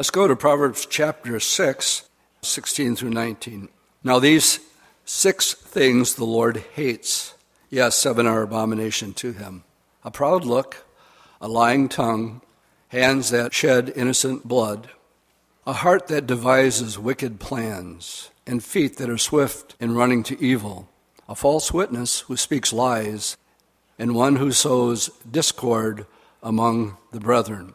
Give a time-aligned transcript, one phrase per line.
[0.00, 2.08] Let's go to Proverbs chapter 6,
[2.40, 3.68] 16 through 19.
[4.02, 4.60] Now, these
[5.04, 7.34] six things the Lord hates.
[7.68, 9.62] Yes, seven are abomination to him
[10.02, 10.86] a proud look,
[11.38, 12.40] a lying tongue,
[12.88, 14.88] hands that shed innocent blood,
[15.66, 20.88] a heart that devises wicked plans, and feet that are swift in running to evil,
[21.28, 23.36] a false witness who speaks lies,
[23.98, 26.06] and one who sows discord
[26.42, 27.74] among the brethren.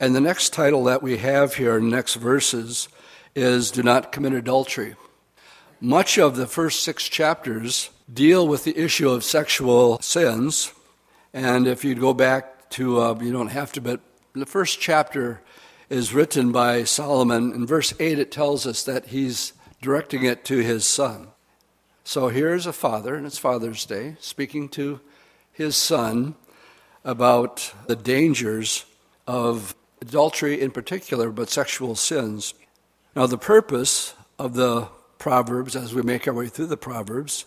[0.00, 2.88] And the next title that we have here next verses
[3.34, 4.96] is Do Not Commit Adultery.
[5.80, 10.72] Much of the first six chapters deal with the issue of sexual sins.
[11.32, 14.00] And if you go back to, uh, you don't have to, but
[14.32, 15.40] the first chapter
[15.88, 17.52] is written by Solomon.
[17.52, 21.28] In verse 8, it tells us that he's directing it to his son.
[22.02, 25.00] So here's a father, and it's Father's Day, speaking to
[25.52, 26.34] his son
[27.04, 28.86] about the dangers
[29.26, 32.54] of adultery in particular, but sexual sins.
[33.14, 37.46] Now, the purpose of the Proverbs, as we make our way through the Proverbs,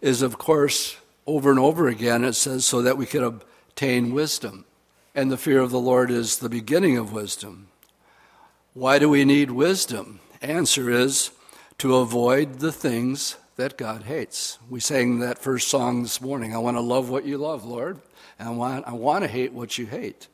[0.00, 0.96] is of course
[1.26, 4.64] over and over again it says, so that we can obtain wisdom.
[5.14, 7.68] And the fear of the Lord is the beginning of wisdom.
[8.74, 10.20] Why do we need wisdom?
[10.40, 11.32] Answer is
[11.78, 14.58] to avoid the things that God hates.
[14.68, 16.54] We sang that first song this morning.
[16.54, 17.98] I want to love what you love, Lord,
[18.38, 20.28] and I want, I want to hate what you hate.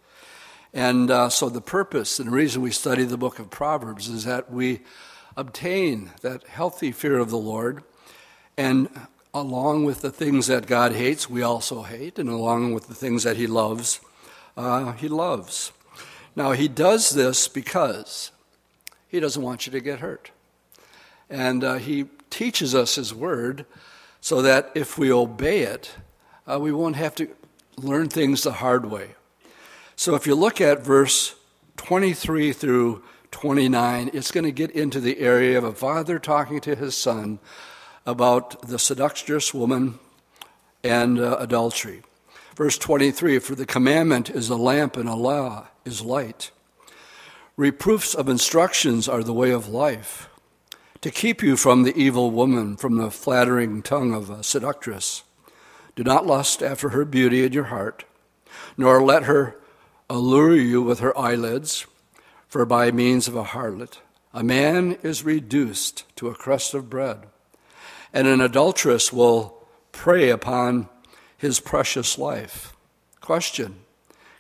[0.77, 4.53] And uh, so, the purpose and reason we study the book of Proverbs is that
[4.53, 4.81] we
[5.35, 7.83] obtain that healthy fear of the Lord.
[8.59, 8.91] And
[9.33, 12.19] along with the things that God hates, we also hate.
[12.19, 14.01] And along with the things that He loves,
[14.55, 15.73] uh, He loves.
[16.37, 18.31] Now, He does this because
[19.09, 20.31] He doesn't want you to get hurt.
[21.31, 23.65] And uh, He teaches us His Word
[24.21, 25.95] so that if we obey it,
[26.47, 27.29] uh, we won't have to
[27.79, 29.15] learn things the hard way.
[29.99, 31.35] So if you look at verse
[31.79, 36.77] 23 through 29, it's going to get into the area of a father talking to
[36.77, 37.39] his son
[38.05, 39.99] about the seductress woman
[40.85, 42.03] and uh, adultery.
[42.55, 46.51] Verse 23 For the commandment is a lamp and a law is light.
[47.57, 50.29] Reproofs of instructions are the way of life,
[51.01, 55.23] to keep you from the evil woman, from the flattering tongue of a seductress.
[55.95, 58.05] Do not lust after her beauty in your heart,
[58.77, 59.57] nor let her
[60.09, 61.87] allure you with her eyelids,
[62.49, 63.99] for by means of a harlot,
[64.33, 67.27] a man is reduced to a crust of bread,
[68.13, 70.89] and an adulteress will prey upon
[71.37, 72.77] his precious life.
[73.21, 73.77] Question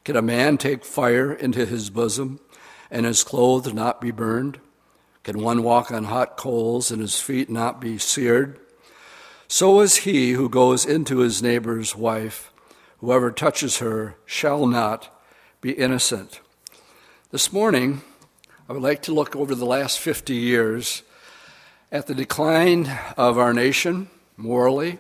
[0.05, 2.41] Can a man take fire into his bosom
[2.91, 4.61] and his clothes not be burned?
[5.25, 8.61] Can one walk on hot coals and his feet not be seared?
[9.49, 12.53] So is he who goes into his neighbor's wife.
[12.99, 15.16] Whoever touches her shall not
[15.61, 16.41] be innocent.
[17.31, 18.03] This morning,
[18.69, 21.03] I would like to look over the last 50 years
[21.91, 24.99] at the decline of our nation morally,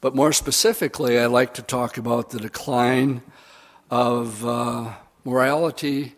[0.00, 3.22] but more specifically, I'd like to talk about the decline
[3.90, 4.94] of uh,
[5.24, 6.14] morality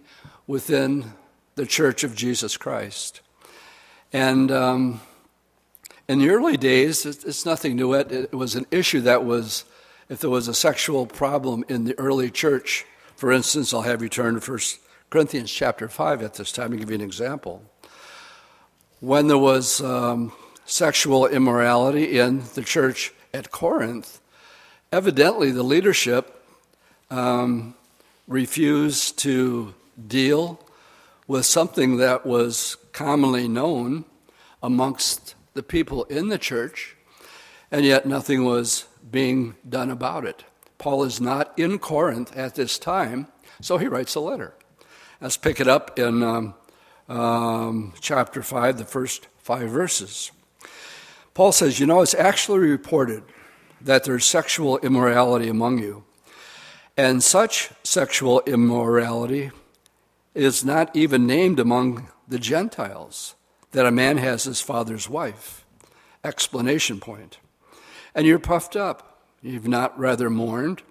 [0.47, 1.13] within
[1.57, 3.21] the Church of Jesus Christ.
[4.15, 5.01] And um,
[6.09, 7.93] in the early days, it's nothing new.
[7.93, 9.67] It was an issue that was,
[10.09, 12.87] if there was a sexual problem in the early church,
[13.17, 14.61] for instance, I'll have you turn to 1
[15.09, 17.63] Corinthians chapter 5 at this time to give you an example.
[19.01, 20.33] When there was um,
[20.67, 24.21] sexual immorality in the church at Corinth,
[24.93, 26.45] evidently the leadership
[27.11, 27.75] um,
[28.29, 29.75] refused to
[30.07, 30.61] deal
[31.27, 34.05] with something that was commonly known
[34.63, 36.97] amongst the people in the church,
[37.71, 40.45] and yet nothing was being done about it.
[40.79, 43.29] Paul is not in Corinth at this time,
[43.61, 44.55] so he writes a letter.
[45.21, 46.55] Let's pick it up in um,
[47.09, 50.31] um, chapter 5, the first five verses.
[51.35, 53.23] Paul says, You know, it's actually reported
[53.81, 56.05] that there's sexual immorality among you,
[56.97, 59.51] and such sexual immorality
[60.35, 63.35] is not even named among the Gentiles,
[63.73, 65.65] that a man has his father's wife.
[66.25, 67.39] Explanation point.
[68.15, 69.16] And you're puffed up
[69.47, 70.83] You've not rather mourned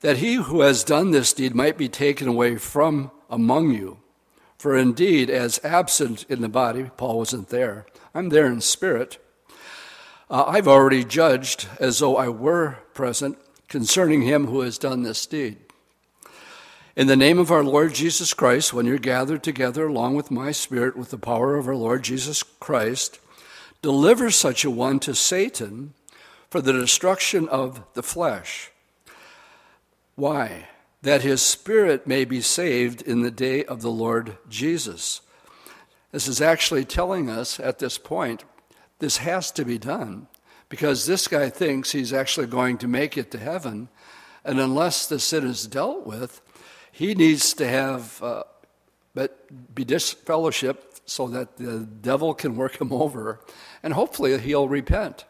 [0.00, 3.98] that he who has done this deed might be taken away from among you.
[4.58, 9.18] For indeed, as absent in the body, Paul wasn't there, I'm there in spirit.
[10.28, 13.38] Uh, I've already judged as though I were present
[13.68, 15.58] concerning him who has done this deed.
[16.96, 20.50] In the name of our Lord Jesus Christ, when you're gathered together along with my
[20.50, 23.20] spirit with the power of our Lord Jesus Christ,
[23.82, 25.94] deliver such a one to Satan
[26.50, 28.70] for the destruction of the flesh.
[30.14, 30.68] Why?
[31.02, 35.20] that his spirit may be saved in the day of the Lord Jesus.
[36.12, 38.44] This is actually telling us at this point
[38.98, 40.26] this has to be done
[40.68, 43.88] because this guy thinks he's actually going to make it to heaven.
[44.44, 46.40] And unless the sin is dealt with,
[46.90, 48.42] he needs to have uh,
[49.14, 53.40] but be disfellowship so that the devil can work him over
[53.82, 55.24] and hopefully he'll repent.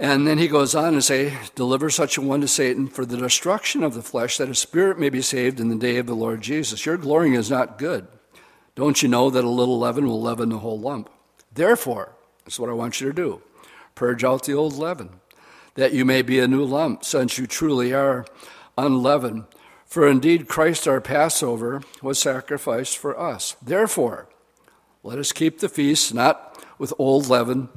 [0.00, 3.16] And then he goes on to say, Deliver such a one to Satan for the
[3.16, 6.14] destruction of the flesh, that his spirit may be saved in the day of the
[6.14, 6.86] Lord Jesus.
[6.86, 8.06] Your glorying is not good.
[8.76, 11.10] Don't you know that a little leaven will leaven the whole lump?
[11.52, 12.12] Therefore,
[12.44, 13.42] that's what I want you to do
[13.96, 15.10] purge out the old leaven,
[15.74, 18.24] that you may be a new lump, since you truly are
[18.76, 19.44] unleavened.
[19.84, 23.56] For indeed, Christ our Passover was sacrificed for us.
[23.60, 24.28] Therefore,
[25.02, 27.70] let us keep the feast not with old leaven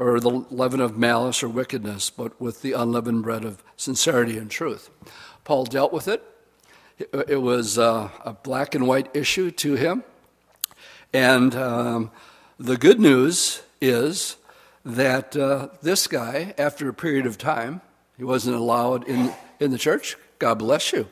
[0.00, 4.50] or the leaven of malice or wickedness, but with the unleavened bread of sincerity and
[4.50, 4.88] truth.
[5.44, 6.24] Paul dealt with it.
[6.98, 10.02] It was uh, a black and white issue to him.
[11.12, 12.10] And um,
[12.58, 14.38] the good news is
[14.86, 17.82] that uh, this guy, after a period of time,
[18.16, 20.16] he wasn't allowed in, in the church.
[20.38, 21.08] God bless you.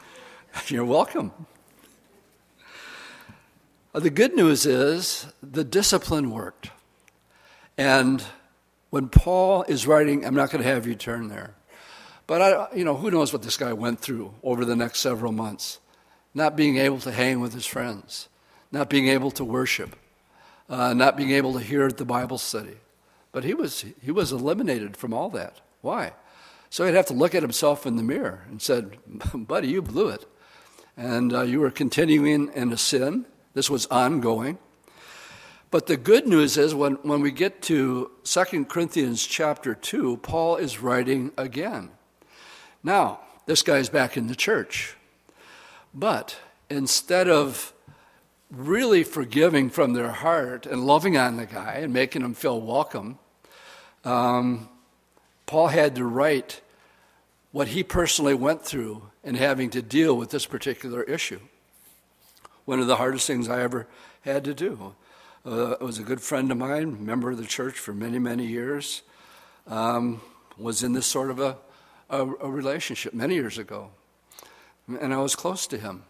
[0.68, 1.32] You're welcome.
[3.92, 6.70] Uh, the good news is the discipline worked.
[7.80, 8.22] And
[8.90, 11.54] when Paul is writing, I'm not going to have you turn there,
[12.26, 15.32] but I, you know, who knows what this guy went through over the next several
[15.32, 15.78] months?
[16.34, 18.28] Not being able to hang with his friends,
[18.70, 19.96] not being able to worship,
[20.68, 22.76] uh, not being able to hear the Bible study.
[23.32, 25.62] But he was, he was eliminated from all that.
[25.80, 26.12] Why?
[26.68, 28.98] So he'd have to look at himself in the mirror and said,
[29.34, 30.26] buddy, you blew it.
[30.98, 33.24] And uh, you were continuing in a sin.
[33.54, 34.58] This was ongoing.
[35.70, 40.56] But the good news is when, when we get to 2 Corinthians chapter 2, Paul
[40.56, 41.90] is writing again.
[42.82, 44.96] Now, this guy's back in the church.
[45.94, 46.36] But
[46.68, 47.72] instead of
[48.50, 53.18] really forgiving from their heart and loving on the guy and making him feel welcome,
[54.04, 54.68] um,
[55.46, 56.62] Paul had to write
[57.52, 61.40] what he personally went through in having to deal with this particular issue.
[62.64, 63.86] One of the hardest things I ever
[64.22, 64.94] had to do.
[65.42, 69.00] Uh, was a good friend of mine, member of the church for many, many years,
[69.66, 70.20] um,
[70.58, 71.56] was in this sort of a,
[72.10, 73.88] a, a, relationship many years ago.
[74.86, 76.02] And I was close to him.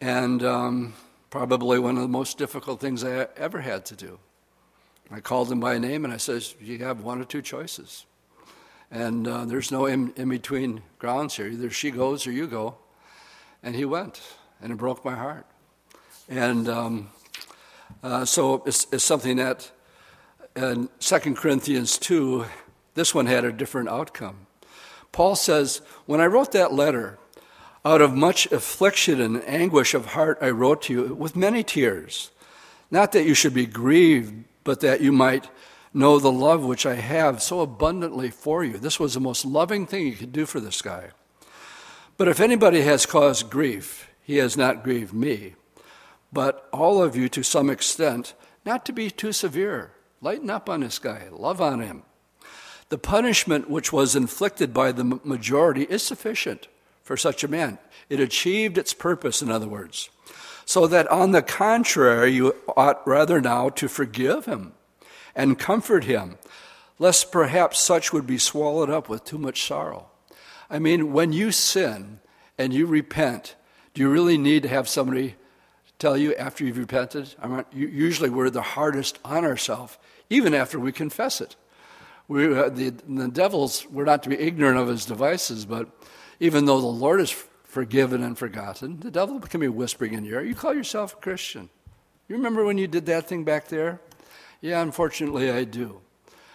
[0.00, 0.94] And um,
[1.30, 4.18] probably one of the most difficult things I ever had to do.
[5.08, 8.06] I called him by name and I said, You have one or two choices.
[8.90, 11.46] And uh, there's no in, in between grounds here.
[11.46, 12.74] Either she goes or you go.
[13.62, 14.20] And he went,
[14.60, 15.46] and it broke my heart.
[16.28, 17.10] And um,
[18.02, 19.70] uh, so it's, it's, something that
[20.56, 22.44] in 2 Corinthians 2,
[22.94, 24.46] this one had a different outcome.
[25.12, 27.18] Paul says, When I wrote that letter,
[27.84, 32.30] out of much affliction and anguish of heart, I wrote to you with many tears.
[32.90, 35.48] Not that you should be grieved, but that you might
[35.94, 38.78] know the love which I have so abundantly for you.
[38.78, 41.10] This was the most loving thing you could do for this guy.
[42.16, 45.54] But if anybody has caused grief, he has not grieved me
[46.32, 48.34] but all of you to some extent,
[48.64, 49.92] not to be too severe.
[50.20, 52.04] Lighten up on this guy, love on him.
[52.88, 56.68] The punishment which was inflicted by the majority is sufficient
[57.02, 57.78] for such a man.
[58.08, 60.10] It achieved its purpose, in other words.
[60.64, 64.74] So that on the contrary, you ought rather now to forgive him
[65.34, 66.38] and comfort him,
[66.98, 70.06] lest perhaps such would be swallowed up with too much sorrow.
[70.70, 72.20] I mean, when you sin
[72.56, 73.56] and you repent,
[73.94, 75.34] do you really need to have somebody
[76.02, 79.96] tell you after you've repented, I usually we're the hardest on ourselves,
[80.28, 81.54] even after we confess it.
[82.26, 85.88] We, uh, the, the devil's, we're not to be ignorant of his devices, but
[86.40, 87.30] even though the Lord is
[87.62, 91.16] forgiven and forgotten, the devil can be whispering in your ear, you call yourself a
[91.16, 91.70] Christian.
[92.28, 94.00] You remember when you did that thing back there?
[94.60, 96.00] Yeah, unfortunately, I do.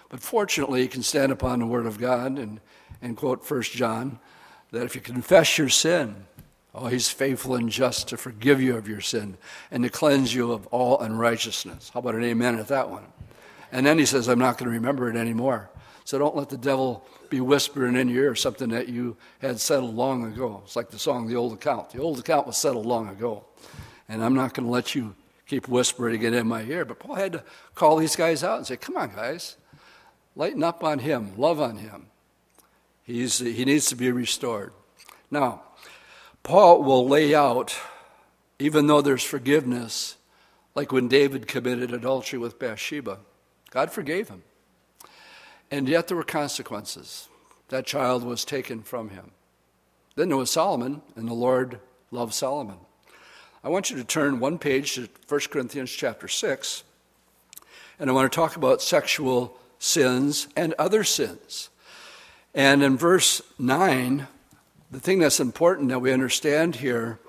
[0.10, 2.60] But fortunately, you can stand upon the Word of God and,
[3.02, 4.20] and quote 1 John
[4.72, 6.27] that if you confess your sin,
[6.80, 9.38] Oh, he's faithful and just to forgive you of your sin
[9.72, 11.90] and to cleanse you of all unrighteousness.
[11.94, 13.06] How about an amen at that one?
[13.72, 15.72] And then he says, I'm not going to remember it anymore.
[16.06, 19.96] So don't let the devil be whispering in your ear something that you had settled
[19.96, 20.62] long ago.
[20.66, 21.90] It's like the song, The Old Account.
[21.90, 23.44] The old account was settled long ago.
[24.08, 25.16] And I'm not going to let you
[25.48, 26.86] keep whispering it in my ear.
[26.86, 27.44] But Paul had to
[27.76, 29.58] call these guys out and say, Come on, guys,
[30.36, 32.06] lighten up on him, love on him.
[33.04, 34.74] He's, he needs to be restored.
[35.32, 35.64] Now,
[36.48, 37.78] Paul will lay out,
[38.58, 40.16] even though there's forgiveness,
[40.76, 43.20] like when David committed adultery with Bathsheba,
[43.70, 44.44] God forgave him.
[45.70, 47.28] And yet there were consequences.
[47.68, 49.32] That child was taken from him.
[50.16, 52.78] Then there was Solomon, and the Lord loved Solomon.
[53.62, 56.84] I want you to turn one page to 1 Corinthians chapter 6,
[58.00, 61.70] and I want to talk about sexual sins and other sins.
[62.54, 64.28] And in verse 9,
[64.90, 67.20] the thing that's important that we understand here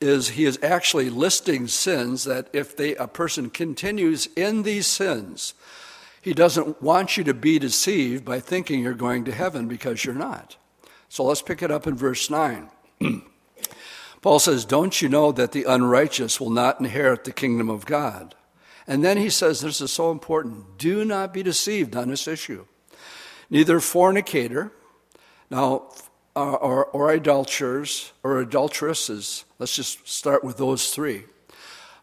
[0.00, 5.52] is he is actually listing sins that if they, a person continues in these sins,
[6.22, 10.14] he doesn't want you to be deceived by thinking you're going to heaven because you're
[10.14, 10.56] not.
[11.08, 12.70] So let's pick it up in verse 9.
[14.22, 18.34] Paul says, Don't you know that the unrighteous will not inherit the kingdom of God?
[18.86, 22.66] And then he says, This is so important do not be deceived on this issue.
[23.50, 24.72] Neither fornicator,
[25.50, 25.90] now,
[26.34, 31.24] or, or, or adulterers or adulteresses, let's just start with those three.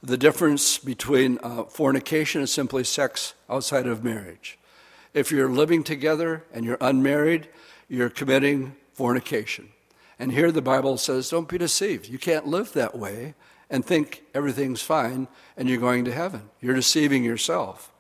[0.04, 4.60] The difference between uh, fornication is simply sex outside of marriage.
[5.14, 7.48] If you're living together and you're unmarried,
[7.90, 9.70] you're committing fornication.
[10.20, 12.08] And here the Bible says, don't be deceived.
[12.08, 13.34] You can't live that way
[13.70, 16.50] and think everything's fine and you're going to heaven.
[16.62, 17.92] You're deceiving yourself.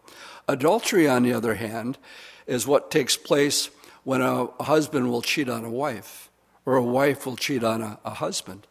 [0.48, 1.98] Adultery, on the other hand,
[2.46, 3.70] is what takes place
[4.08, 6.30] when a husband will cheat on a wife
[6.66, 8.66] or a wife will cheat on a, a husband.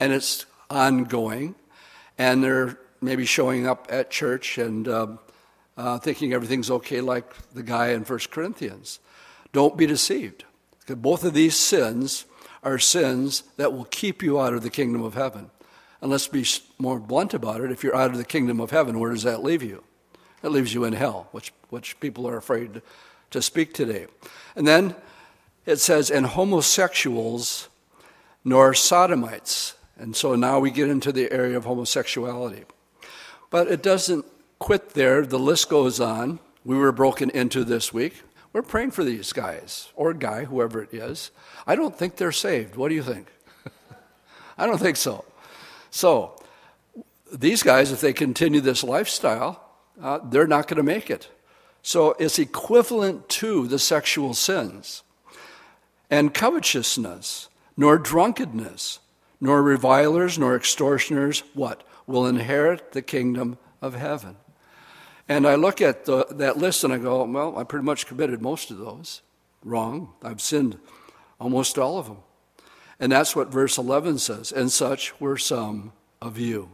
[0.00, 1.56] And it's ongoing,
[2.16, 5.08] and they're maybe showing up at church and uh,
[5.76, 8.98] uh, thinking everything's okay, like the guy in 1 Corinthians.
[9.52, 10.46] Don't be deceived.
[10.86, 12.24] Both of these sins
[12.62, 15.50] are sins that will keep you out of the kingdom of heaven.
[16.00, 16.46] And let's be
[16.78, 17.70] more blunt about it.
[17.70, 19.84] If you're out of the kingdom of heaven, where does that leave you?
[20.42, 22.80] It leaves you in hell, which, which people are afraid
[23.30, 24.06] to speak today.
[24.56, 24.94] And then
[25.66, 27.68] it says, and homosexuals
[28.44, 29.74] nor sodomites.
[29.98, 32.64] And so now we get into the area of homosexuality.
[33.50, 34.24] But it doesn't
[34.58, 35.26] quit there.
[35.26, 36.38] The list goes on.
[36.64, 38.22] We were broken into this week.
[38.52, 41.30] We're praying for these guys or guy, whoever it is.
[41.66, 42.76] I don't think they're saved.
[42.76, 43.28] What do you think?
[44.58, 45.24] I don't think so.
[45.90, 46.40] So,
[47.32, 49.62] these guys, if they continue this lifestyle,
[50.00, 51.28] uh, they're not going to make it.
[51.88, 55.02] So, it's equivalent to the sexual sins.
[56.10, 58.98] And covetousness, nor drunkenness,
[59.40, 61.82] nor revilers, nor extortioners, what?
[62.06, 64.36] Will inherit the kingdom of heaven.
[65.30, 68.42] And I look at the, that list and I go, well, I pretty much committed
[68.42, 69.22] most of those.
[69.64, 70.12] Wrong.
[70.22, 70.78] I've sinned
[71.40, 72.18] almost all of them.
[73.00, 74.52] And that's what verse 11 says.
[74.52, 76.68] And such were some of you.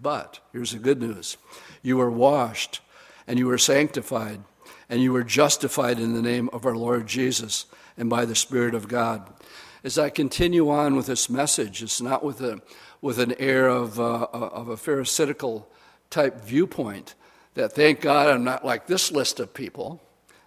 [0.00, 1.36] But here's the good news
[1.82, 2.80] you were washed,
[3.26, 4.40] and you were sanctified,
[4.88, 8.74] and you were justified in the name of our Lord Jesus and by the Spirit
[8.74, 9.32] of God.
[9.82, 12.60] As I continue on with this message, it's not with, a,
[13.00, 15.68] with an air of, uh, of a Pharisaical
[16.10, 17.14] type viewpoint
[17.54, 20.00] that thank God I'm not like this list of people.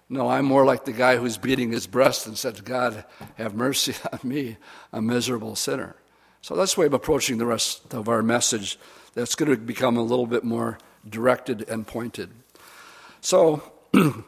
[0.10, 3.03] No, I'm more like the guy who's beating his breast and said, God,
[3.36, 4.58] have mercy on me,
[4.94, 5.96] a miserable sinner.
[6.41, 8.79] So that's the way I'm approaching the rest of our message.
[9.13, 10.77] That's going to become a little bit more
[11.08, 12.29] directed and pointed.
[13.20, 13.62] So,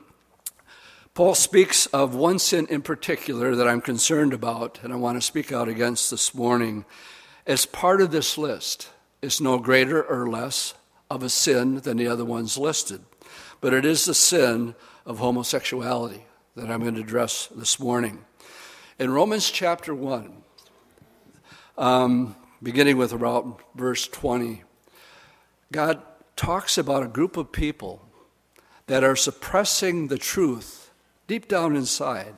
[1.13, 5.25] Paul speaks of one sin in particular that I'm concerned about and I want to
[5.25, 6.85] speak out against this morning.
[7.45, 8.89] As part of this list,
[9.21, 10.73] it's no greater or less
[11.09, 13.01] of a sin than the other ones listed.
[13.61, 18.25] But it is the sin of homosexuality that I'm going to address this morning.
[18.97, 20.31] In Romans chapter 1,
[21.77, 24.63] um, beginning with about verse 20,
[25.71, 26.01] God
[26.35, 28.08] talks about a group of people
[28.89, 30.89] that are suppressing the truth
[31.27, 32.33] deep down inside.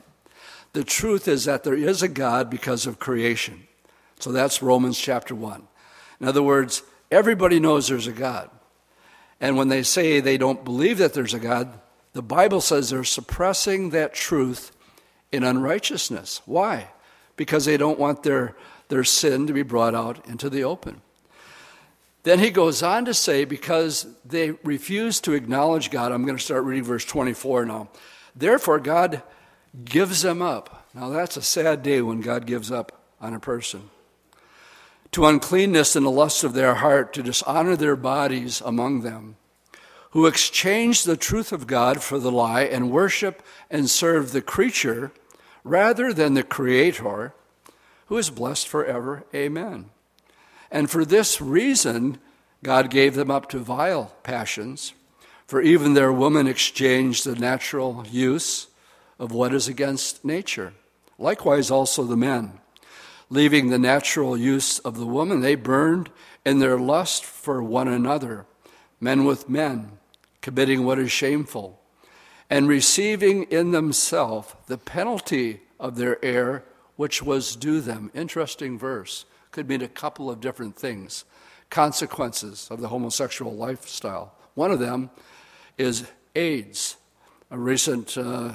[0.74, 3.66] The truth is that there is a God because of creation.
[4.18, 5.66] So that's Romans chapter 1.
[6.20, 8.50] In other words, everybody knows there's a God.
[9.40, 11.80] And when they say they don't believe that there's a God,
[12.12, 14.72] the Bible says they're suppressing that truth
[15.32, 16.42] in unrighteousness.
[16.44, 16.90] Why?
[17.36, 18.54] Because they don't want their,
[18.88, 21.00] their sin to be brought out into the open.
[22.24, 26.42] Then he goes on to say, because they refuse to acknowledge God, I'm going to
[26.42, 27.88] start reading verse 24 now.
[28.34, 29.22] Therefore, God
[29.84, 30.86] gives them up.
[30.94, 33.90] Now, that's a sad day when God gives up on a person
[35.12, 39.36] to uncleanness and the lust of their heart, to dishonor their bodies among them,
[40.10, 45.12] who exchange the truth of God for the lie and worship and serve the creature
[45.64, 47.34] rather than the Creator,
[48.06, 49.24] who is blessed forever.
[49.34, 49.90] Amen.
[50.72, 52.18] And for this reason,
[52.64, 54.94] God gave them up to vile passions,
[55.46, 58.66] for even their women exchanged the natural use
[59.20, 60.72] of what is against nature.
[61.16, 62.58] Likewise, also the men
[63.32, 66.10] leaving the natural use of the woman, they burned
[66.44, 68.44] in their lust for one another,
[69.00, 69.90] men with men,
[70.42, 71.80] committing what is shameful,
[72.50, 76.62] and receiving in themselves the penalty of their error
[76.96, 78.10] which was due them.
[78.12, 79.24] Interesting verse.
[79.52, 81.24] Could mean a couple of different things.
[81.70, 84.34] Consequences of the homosexual lifestyle.
[84.54, 85.10] One of them
[85.78, 86.96] is AIDS,
[87.50, 88.52] a recent uh,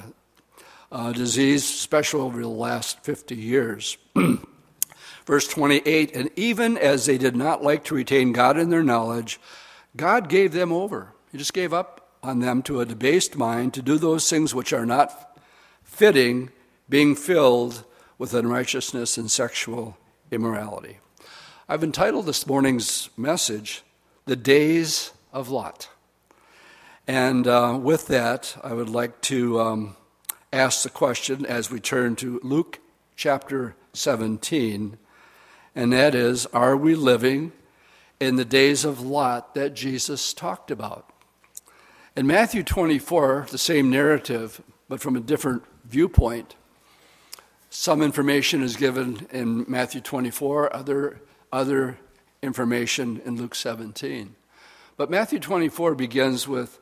[0.90, 3.96] uh, disease, especially over the last 50 years.
[5.26, 9.38] Verse 28 And even as they did not like to retain God in their knowledge,
[9.96, 11.12] God gave them over.
[11.30, 14.72] He just gave up on them to a debased mind to do those things which
[14.72, 15.38] are not
[15.84, 16.50] fitting,
[16.88, 17.84] being filled
[18.16, 19.96] with unrighteousness and sexual
[20.30, 20.98] immorality.
[21.68, 23.82] I've entitled this morning's message,
[24.24, 25.88] The Days of Lot.
[27.06, 29.96] And uh, with that, I would like to um,
[30.52, 32.80] ask the question as we turn to Luke
[33.16, 34.98] chapter 17
[35.78, 37.52] and that is are we living
[38.18, 41.08] in the days of Lot that Jesus talked about?
[42.16, 46.56] In Matthew 24, the same narrative, but from a different viewpoint,
[47.70, 51.20] some information is given in Matthew 24, other,
[51.52, 51.98] other
[52.42, 54.34] information in Luke 17.
[54.96, 56.80] But Matthew 24 begins with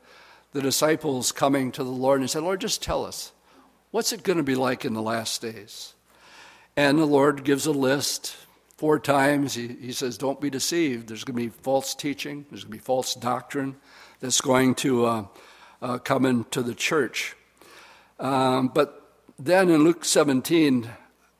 [0.53, 3.31] the disciples coming to the Lord and said, Lord, just tell us,
[3.91, 5.93] what's it going to be like in the last days?
[6.75, 8.35] And the Lord gives a list,
[8.77, 11.07] Four times he, he says, Don't be deceived.
[11.07, 13.75] There's going to be false teaching, there's going to be false doctrine
[14.19, 15.25] that's going to uh,
[15.81, 17.35] uh, come into the church.
[18.19, 18.96] Um, but
[19.39, 20.89] then in Luke 17,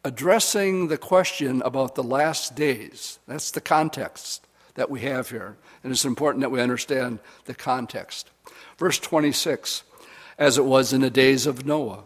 [0.03, 5.57] addressing the question about the last days, that's the context that we have here.
[5.83, 8.29] And it's important that we understand the context.
[8.77, 9.83] Verse 26
[10.37, 12.03] As it was in the days of Noah,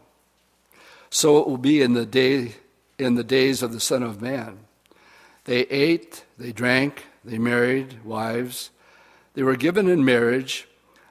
[1.10, 2.56] so it will be in the, day,
[2.98, 4.60] in the days of the Son of Man.
[5.44, 8.70] They ate, they drank, they married wives.
[9.34, 10.68] They were given in marriage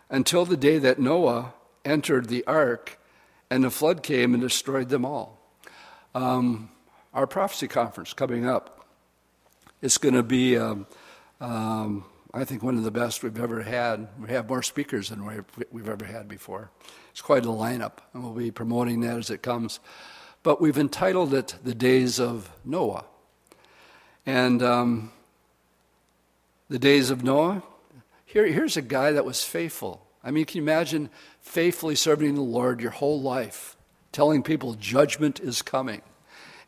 [0.08, 1.52] until the day that Noah
[1.84, 2.98] entered the ark
[3.50, 5.38] and the flood came and destroyed them all.
[6.14, 6.70] Um,
[7.12, 8.86] our prophecy conference coming up,
[9.82, 10.86] it's going to be, um,
[11.40, 14.08] um, I think, one of the best we've ever had.
[14.20, 15.24] We have more speakers than
[15.72, 16.70] we've ever had before.
[17.10, 19.80] It's quite a lineup, and we'll be promoting that as it comes.
[20.42, 23.04] But we've entitled it The Days of Noah.
[24.24, 25.12] And um,
[26.68, 27.62] the days of Noah,
[28.24, 30.06] here, here's a guy that was faithful.
[30.22, 33.76] I mean, can you imagine faithfully serving the Lord your whole life,
[34.12, 36.02] telling people judgment is coming?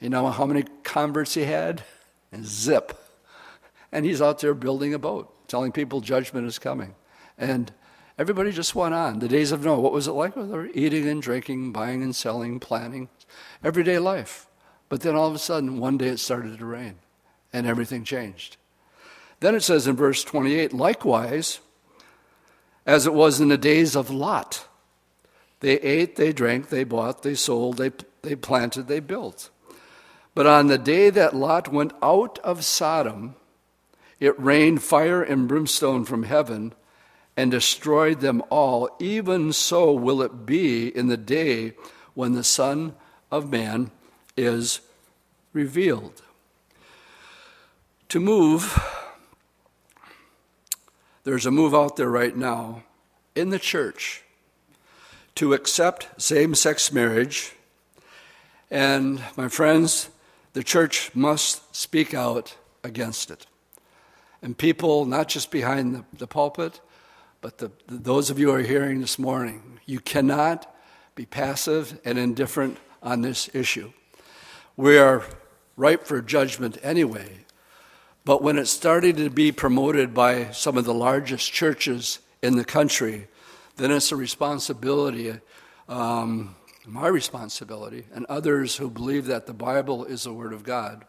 [0.00, 1.82] You know how many converts he had?
[2.32, 2.98] And zip.
[3.92, 6.94] And he's out there building a boat, telling people judgment is coming.
[7.36, 7.70] And
[8.18, 9.18] everybody just went on.
[9.18, 10.34] The days of Noah, what was it like?
[10.34, 13.10] Well, they were eating and drinking, buying and selling, planning,
[13.62, 14.46] everyday life.
[14.88, 16.96] But then all of a sudden, one day it started to rain
[17.52, 18.56] and everything changed.
[19.40, 21.60] Then it says in verse 28 likewise,
[22.86, 24.66] as it was in the days of Lot,
[25.60, 27.92] they ate, they drank, they bought, they sold, they,
[28.22, 29.50] they planted, they built.
[30.34, 33.36] But on the day that Lot went out of Sodom,
[34.18, 36.72] it rained fire and brimstone from heaven
[37.36, 38.88] and destroyed them all.
[38.98, 41.74] Even so will it be in the day
[42.14, 42.94] when the Son
[43.30, 43.90] of Man
[44.36, 44.80] is
[45.52, 46.22] revealed
[48.08, 48.91] to move.
[51.24, 52.82] There's a move out there right now
[53.36, 54.22] in the church
[55.36, 57.54] to accept same sex marriage.
[58.70, 60.10] And my friends,
[60.52, 63.46] the church must speak out against it.
[64.42, 66.80] And people, not just behind the, the pulpit,
[67.40, 70.74] but the, the, those of you who are hearing this morning, you cannot
[71.14, 73.92] be passive and indifferent on this issue.
[74.76, 75.22] We are
[75.76, 77.42] ripe for judgment anyway
[78.24, 82.64] but when it started to be promoted by some of the largest churches in the
[82.64, 83.28] country,
[83.76, 85.34] then it's a responsibility,
[85.88, 86.54] um,
[86.86, 91.04] my responsibility, and others who believe that the Bible is the Word of God,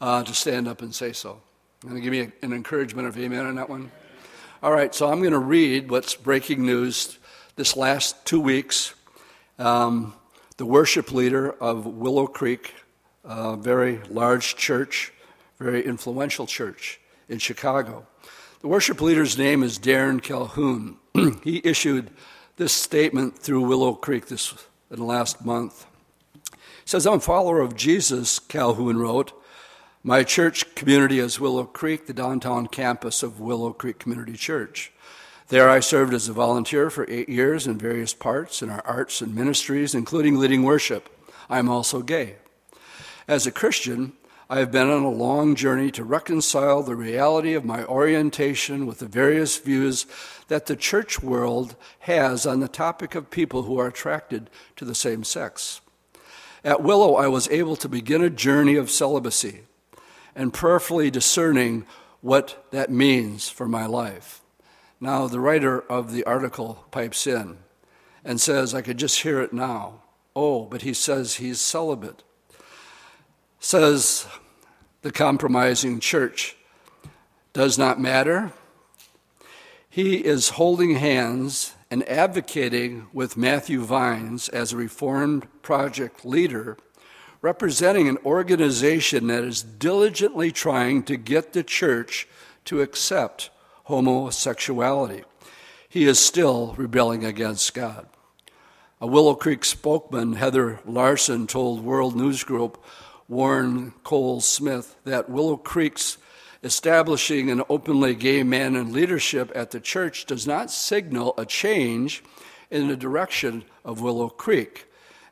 [0.00, 1.40] uh, to stand up and say so.
[1.82, 3.90] Going to give me an encouragement of amen on that one?
[4.62, 7.18] All right, so I'm going to read what's breaking news
[7.56, 8.94] this last two weeks.
[9.58, 10.14] Um,
[10.56, 12.74] the worship leader of Willow Creek,
[13.24, 15.12] a very large church,
[15.64, 18.06] very influential church in Chicago.
[18.60, 20.98] The worship leader's name is Darren Calhoun.
[21.42, 22.10] he issued
[22.56, 24.54] this statement through Willow Creek this
[24.90, 25.86] in the last month.
[26.52, 29.32] He says, I'm a follower of Jesus, Calhoun wrote.
[30.02, 34.92] My church community is Willow Creek, the downtown campus of Willow Creek Community Church.
[35.48, 39.22] There I served as a volunteer for eight years in various parts in our arts
[39.22, 41.08] and ministries, including leading worship.
[41.48, 42.36] I am also gay.
[43.26, 44.12] As a Christian,
[44.50, 48.98] I have been on a long journey to reconcile the reality of my orientation with
[48.98, 50.04] the various views
[50.48, 54.94] that the church world has on the topic of people who are attracted to the
[54.94, 55.80] same sex.
[56.62, 59.62] At Willow, I was able to begin a journey of celibacy
[60.36, 61.86] and prayerfully discerning
[62.20, 64.42] what that means for my life.
[65.00, 67.58] Now, the writer of the article pipes in
[68.24, 70.02] and says, I could just hear it now.
[70.36, 72.22] Oh, but he says he's celibate.
[73.64, 74.26] Says
[75.00, 76.54] the compromising church
[77.54, 78.52] does not matter.
[79.88, 86.76] He is holding hands and advocating with Matthew Vines as a Reformed Project leader,
[87.40, 92.28] representing an organization that is diligently trying to get the church
[92.66, 93.48] to accept
[93.84, 95.24] homosexuality.
[95.88, 98.08] He is still rebelling against God.
[99.00, 102.78] A Willow Creek spokesman, Heather Larson, told World News Group
[103.28, 106.18] Warren Cole Smith that Willow Creek's
[106.62, 112.24] establishing an openly gay man in leadership at the church does not signal a change
[112.70, 114.86] in the direction of Willow Creek.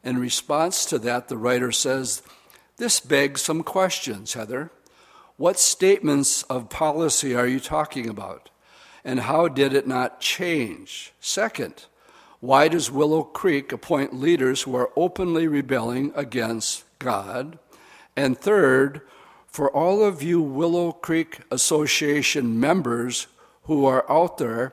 [0.04, 2.22] In response to that, the writer says,
[2.76, 4.70] This begs some questions, Heather.
[5.36, 8.50] What statements of policy are you talking about?
[9.04, 11.12] And how did it not change?
[11.20, 11.86] Second,
[12.40, 17.58] why does Willow Creek appoint leaders who are openly rebelling against God?
[18.16, 19.02] And third,
[19.46, 23.26] for all of you Willow Creek Association members
[23.64, 24.72] who are out there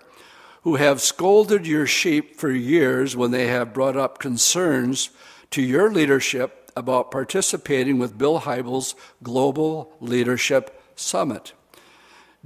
[0.63, 5.09] who have scolded your sheep for years when they have brought up concerns
[5.51, 11.53] to your leadership about participating with Bill Hybels' Global Leadership Summit.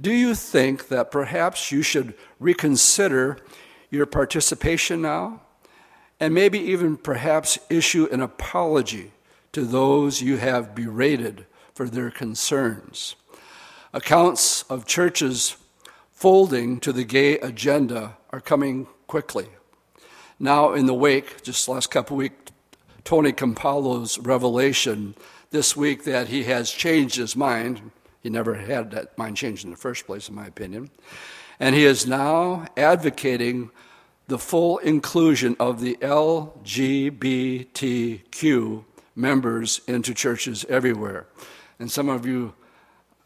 [0.00, 3.38] Do you think that perhaps you should reconsider
[3.90, 5.42] your participation now?
[6.18, 9.12] And maybe even perhaps issue an apology
[9.54, 13.16] to those you have berated for their concerns.
[13.92, 15.56] Accounts of churches
[16.12, 19.46] folding to the gay agenda are coming quickly.
[20.38, 22.50] Now, in the wake, just last couple weeks,
[23.04, 25.14] Tony Campolo's revelation
[25.50, 27.90] this week that he has changed his mind.
[28.22, 30.90] He never had that mind changed in the first place, in my opinion.
[31.60, 33.70] And he is now advocating
[34.26, 36.54] the full inclusion of the LGBTQ
[39.14, 41.26] members into churches everywhere.
[41.78, 42.54] And some of you,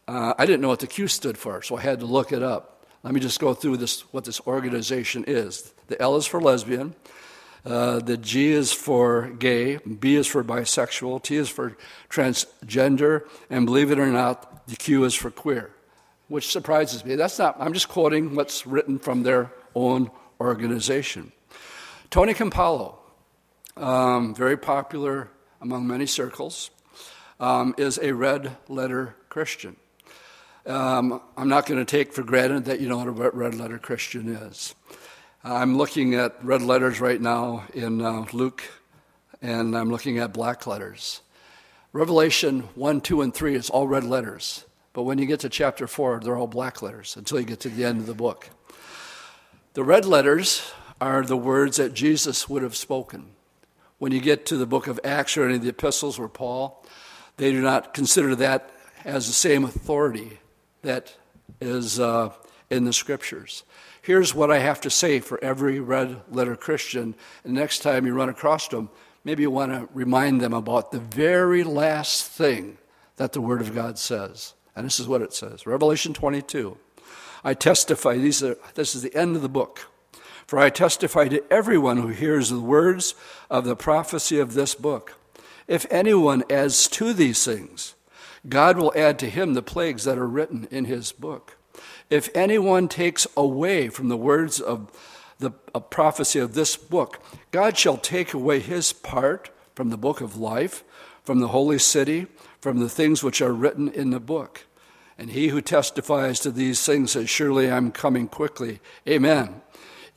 [0.07, 2.43] uh, I didn't know what the Q stood for, so I had to look it
[2.43, 2.85] up.
[3.03, 5.73] Let me just go through this, what this organization is.
[5.87, 6.95] The L is for lesbian,
[7.65, 11.77] uh, the G is for gay, B is for bisexual, T is for
[12.09, 15.71] transgender, and believe it or not, the Q is for queer,
[16.27, 17.15] which surprises me.
[17.15, 21.31] That's not, I'm just quoting what's written from their own organization.
[22.09, 22.95] Tony Campolo,
[23.77, 25.29] um, very popular
[25.61, 26.71] among many circles
[27.39, 29.75] um, is a red letter Christian.
[30.65, 33.79] Um, I'm not going to take for granted that you know what a red letter
[33.79, 34.75] Christian is.
[35.43, 38.61] I'm looking at red letters right now in uh, Luke,
[39.41, 41.21] and I'm looking at black letters.
[41.93, 44.65] Revelation 1, 2, and 3 is all red letters.
[44.93, 47.69] But when you get to chapter 4, they're all black letters until you get to
[47.69, 48.49] the end of the book.
[49.73, 53.31] The red letters are the words that Jesus would have spoken.
[53.99, 56.83] When you get to the book of Acts or any of the epistles where Paul
[57.39, 58.69] they do not consider that
[59.05, 60.39] as the same authority
[60.81, 61.15] that
[61.61, 62.33] is uh,
[62.69, 63.63] in the scriptures.
[64.01, 67.15] Here's what I have to say for every red letter Christian.
[67.45, 68.89] And next time you run across them,
[69.23, 72.77] maybe you want to remind them about the very last thing
[73.15, 74.53] that the Word of God says.
[74.75, 76.77] And this is what it says Revelation 22.
[77.41, 79.88] I testify, these are, this is the end of the book.
[80.49, 83.13] For I testify to everyone who hears the words
[83.51, 85.13] of the prophecy of this book.
[85.67, 87.93] If anyone adds to these things,
[88.47, 91.55] God will add to him the plagues that are written in his book.
[92.09, 94.91] If anyone takes away from the words of
[95.37, 100.35] the prophecy of this book, God shall take away his part from the book of
[100.35, 100.83] life,
[101.23, 102.25] from the holy city,
[102.59, 104.65] from the things which are written in the book.
[105.15, 108.79] And he who testifies to these things says, Surely I'm coming quickly.
[109.07, 109.61] Amen.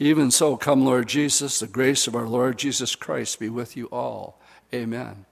[0.03, 3.87] Even so, come, Lord Jesus, the grace of our Lord Jesus Christ be with you
[3.93, 4.41] all.
[4.75, 5.27] Amen.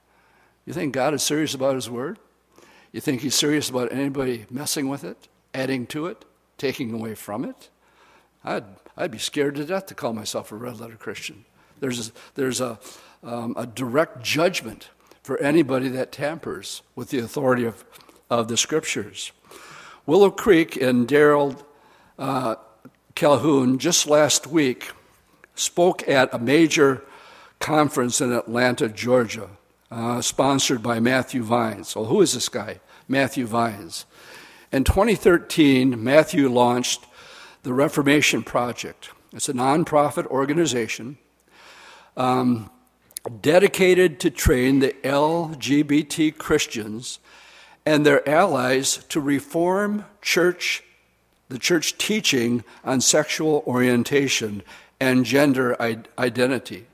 [0.65, 2.19] You think God is serious about His Word?
[2.93, 6.23] You think He's serious about anybody messing with it, adding to it,
[6.57, 7.67] taking away from it?
[8.45, 8.63] I'd,
[8.95, 11.43] I'd be scared to death to call myself a red letter Christian.
[11.81, 12.79] There's a, there's a,
[13.23, 14.87] um, a direct judgment
[15.21, 17.83] for anybody that tampers with the authority of,
[18.29, 19.33] of the Scriptures.
[20.05, 21.61] Willow Creek and Daryl
[22.17, 22.55] uh,
[23.15, 24.91] Calhoun just last week
[25.55, 27.03] spoke at a major
[27.59, 29.49] conference in Atlanta, Georgia
[29.91, 31.95] uh, sponsored by Matthew Vines.
[31.95, 32.79] Well, who is this guy?
[33.07, 34.05] Matthew Vines.
[34.71, 37.05] In 2013, Matthew launched
[37.63, 39.09] the Reformation Project.
[39.33, 41.17] It's a nonprofit organization
[42.15, 42.69] um,
[43.41, 47.19] dedicated to train the LGBT Christians
[47.85, 50.83] and their allies to reform church
[51.51, 54.63] the church teaching on sexual orientation
[55.01, 55.75] and gender
[56.17, 56.87] identity.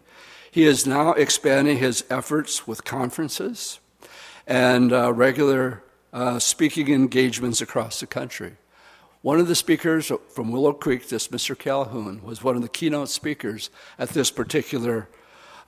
[0.49, 3.79] He is now expanding his efforts with conferences
[4.47, 8.53] and uh, regular uh, speaking engagements across the country.
[9.21, 11.57] One of the speakers from Willow Creek, this Mr.
[11.57, 15.07] Calhoun, was one of the keynote speakers at this particular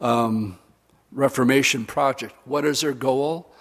[0.01, 0.57] um,
[1.11, 2.33] Reformation project.
[2.45, 3.53] What is their goal?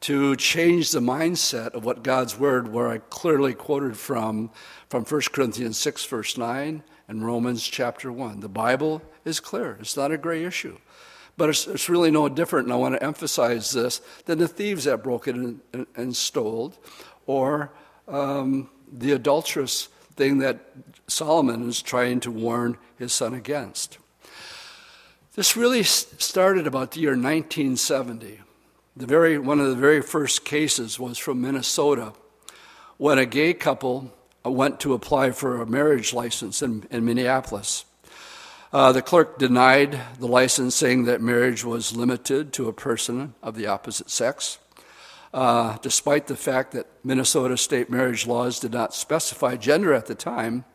[0.00, 4.50] To change the mindset of what God's Word, where I clearly quoted from,
[4.88, 8.40] from 1 Corinthians 6, verse 9, and Romans chapter 1.
[8.40, 10.78] The Bible is clear, it's not a gray issue.
[11.36, 14.84] But it's, it's really no different, and I want to emphasize this, than the thieves
[14.84, 16.74] that broke it and, and, and stole,
[17.26, 17.72] or
[18.08, 20.60] um, the adulterous thing that
[21.08, 23.98] Solomon is trying to warn his son against.
[25.34, 28.40] This really started about the year 1970.
[29.00, 32.12] The very, one of the very first cases was from Minnesota
[32.98, 34.12] when a gay couple
[34.44, 37.86] went to apply for a marriage license in, in Minneapolis.
[38.74, 43.54] Uh, the clerk denied the license, saying that marriage was limited to a person of
[43.54, 44.58] the opposite sex
[45.32, 50.14] uh, despite the fact that Minnesota state marriage laws did not specify gender at the
[50.14, 50.66] time,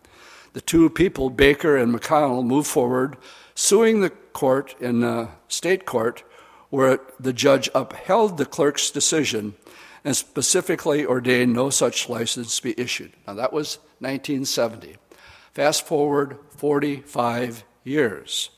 [0.53, 3.17] the two people, Baker and McConnell, moved forward,
[3.53, 6.23] suing the court in the state court,
[6.69, 9.55] where the judge upheld the clerk's decision
[10.03, 13.11] and specifically ordained no such license be issued.
[13.27, 14.97] Now, that was 1970.
[15.53, 18.51] Fast forward 45 years.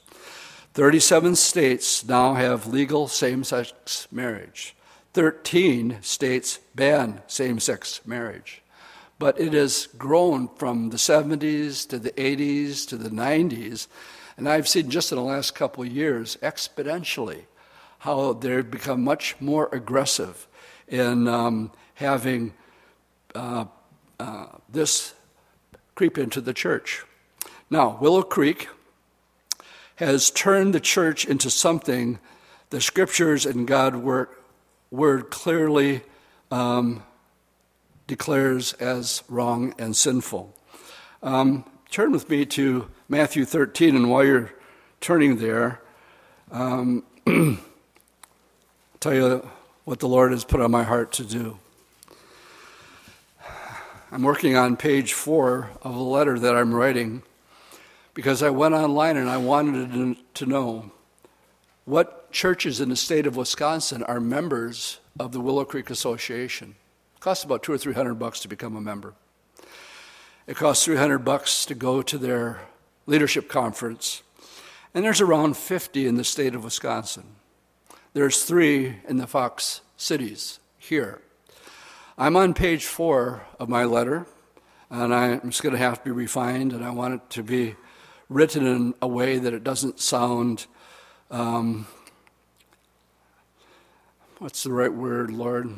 [0.73, 4.75] 37 states now have legal same sex marriage.
[5.13, 8.61] 13 states ban same sex marriage.
[9.17, 13.87] But it has grown from the 70s to the 80s to the 90s,
[14.37, 17.45] and I've seen just in the last couple of years exponentially
[17.99, 20.47] how they've become much more aggressive
[20.87, 22.53] in um, having
[23.35, 23.65] uh,
[24.19, 25.13] uh, this
[25.95, 27.03] creep into the church.
[27.69, 28.69] Now, Willow Creek
[29.95, 32.19] has turned the church into something
[32.69, 34.29] the scriptures and God were
[34.91, 36.01] word clearly
[36.51, 37.03] um,
[38.07, 40.53] declares as wrong and sinful.
[41.21, 44.53] Um, turn with me to Matthew 13, and while you're
[45.01, 45.81] turning there,
[46.51, 47.03] um,
[48.99, 49.49] tell you
[49.85, 51.59] what the Lord has put on my heart to do.
[54.11, 57.23] I'm working on page four of a letter that I'm writing
[58.13, 60.91] because I went online and I wanted to know
[61.85, 66.75] what churches in the state of Wisconsin are members of the Willow Creek Association?
[67.15, 69.13] It costs about two or three hundred bucks to become a member.
[70.47, 72.61] It costs 300 bucks to go to their
[73.05, 74.23] leadership conference.
[74.93, 77.35] And there's around 50 in the state of Wisconsin.
[78.17, 81.21] There's three in the Fox cities here.
[82.17, 84.25] I'm on page four of my letter,
[84.89, 87.75] and I'm just going to have to be refined, and I want it to be
[88.27, 90.65] written in a way that it doesn't sound
[91.29, 91.85] um,
[94.39, 95.69] what's the right word, Lord?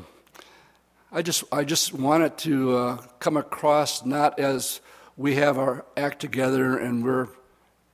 [1.12, 4.80] I just, I just want it to uh, come across not as
[5.17, 7.28] we have our act together and we're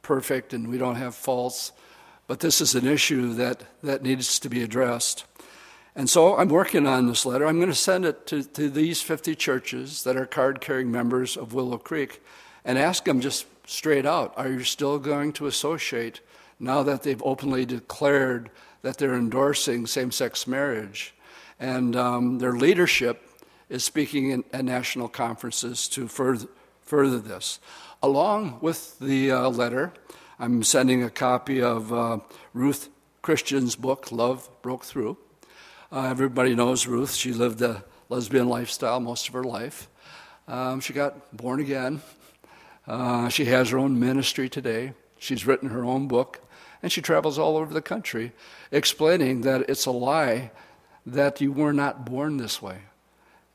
[0.03, 1.71] perfect and we don't have faults,
[2.27, 5.25] but this is an issue that, that needs to be addressed.
[5.95, 7.45] And so I'm working on this letter.
[7.45, 11.38] I'm going to send it to, to these 50 churches that are card carrying members
[11.38, 12.21] of Willow Creek
[12.65, 16.21] and ask them just straight out are you still going to associate
[16.59, 18.49] now that they've openly declared
[18.81, 21.13] that they're endorsing same sex marriage.
[21.59, 23.27] And um, their leadership
[23.69, 26.47] is speaking in, at national conferences to further,
[26.81, 27.59] further this.
[28.03, 29.93] Along with the uh, letter,
[30.37, 32.19] I'm sending a copy of uh,
[32.53, 32.89] Ruth
[33.21, 35.17] Christian's book, Love Broke Through.
[35.89, 37.13] Uh, everybody knows Ruth.
[37.13, 39.87] She lived a lesbian lifestyle most of her life.
[40.49, 42.01] Um, she got born again.
[42.85, 44.91] Uh, she has her own ministry today.
[45.17, 46.45] She's written her own book,
[46.83, 48.33] and she travels all over the country
[48.73, 50.51] explaining that it's a lie
[51.05, 52.79] that you were not born this way.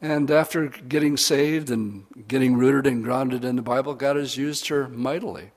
[0.00, 4.68] And after getting saved and getting rooted and grounded in the Bible, God has used
[4.68, 5.50] her mightily.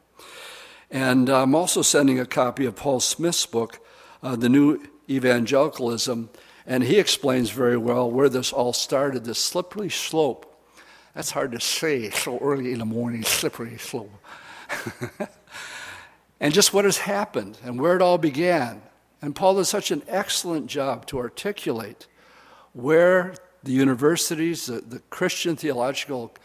[0.93, 3.79] And I'm also sending a copy of Paul Smith's book,
[4.21, 4.79] uh, The New
[5.09, 6.29] Evangelicalism,
[6.67, 10.45] and he explains very well where this all started this slippery slope.
[11.15, 14.11] That's hard to say so early in the morning, slippery slope.
[16.39, 18.83] and just what has happened and where it all began.
[19.19, 22.05] And Paul does such an excellent job to articulate
[22.73, 26.35] where the universities, the, the Christian theological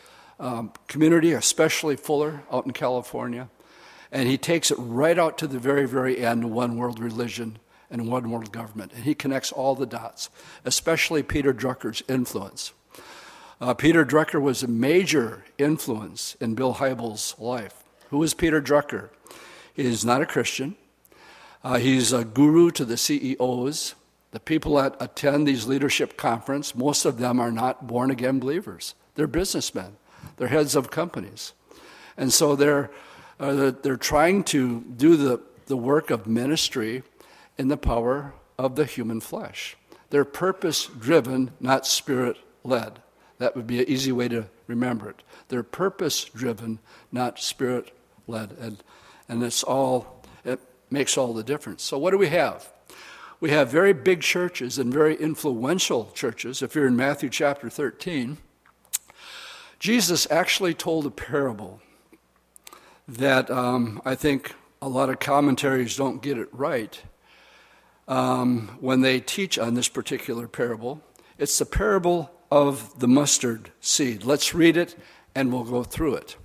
[0.40, 3.50] um, community, especially Fuller out in California,
[4.10, 7.58] and he takes it right out to the very, very end one world religion
[7.90, 8.92] and one world government.
[8.94, 10.30] And he connects all the dots,
[10.64, 12.72] especially Peter Drucker's influence.
[13.60, 17.84] Uh, Peter Drucker was a major influence in Bill Hybels' life.
[18.10, 19.10] Who is Peter Drucker?
[19.74, 20.76] He is not a Christian.
[21.64, 23.94] Uh, he's a guru to the CEOs.
[24.30, 28.94] The people that attend these leadership conference, most of them are not born again believers.
[29.14, 29.96] They're businessmen.
[30.36, 31.52] They're heads of companies.
[32.16, 32.90] And so they're,
[33.40, 37.02] uh, they're trying to do the, the work of ministry
[37.56, 39.76] in the power of the human flesh.
[40.10, 43.00] They're purpose driven, not spirit led.
[43.38, 45.22] That would be an easy way to remember it.
[45.48, 46.80] They're purpose driven,
[47.12, 47.92] not spirit
[48.26, 48.52] led.
[48.60, 48.82] And,
[49.28, 51.82] and it's all, it makes all the difference.
[51.82, 52.72] So, what do we have?
[53.40, 56.60] We have very big churches and very influential churches.
[56.60, 58.38] If you're in Matthew chapter 13,
[59.78, 61.80] Jesus actually told a parable
[63.08, 67.00] that um, I think a lot of commentaries don't get it right
[68.06, 71.02] um, when they teach on this particular parable.
[71.38, 74.24] It's the parable of the mustard seed.
[74.24, 74.94] Let's read it
[75.34, 76.36] and we'll go through it.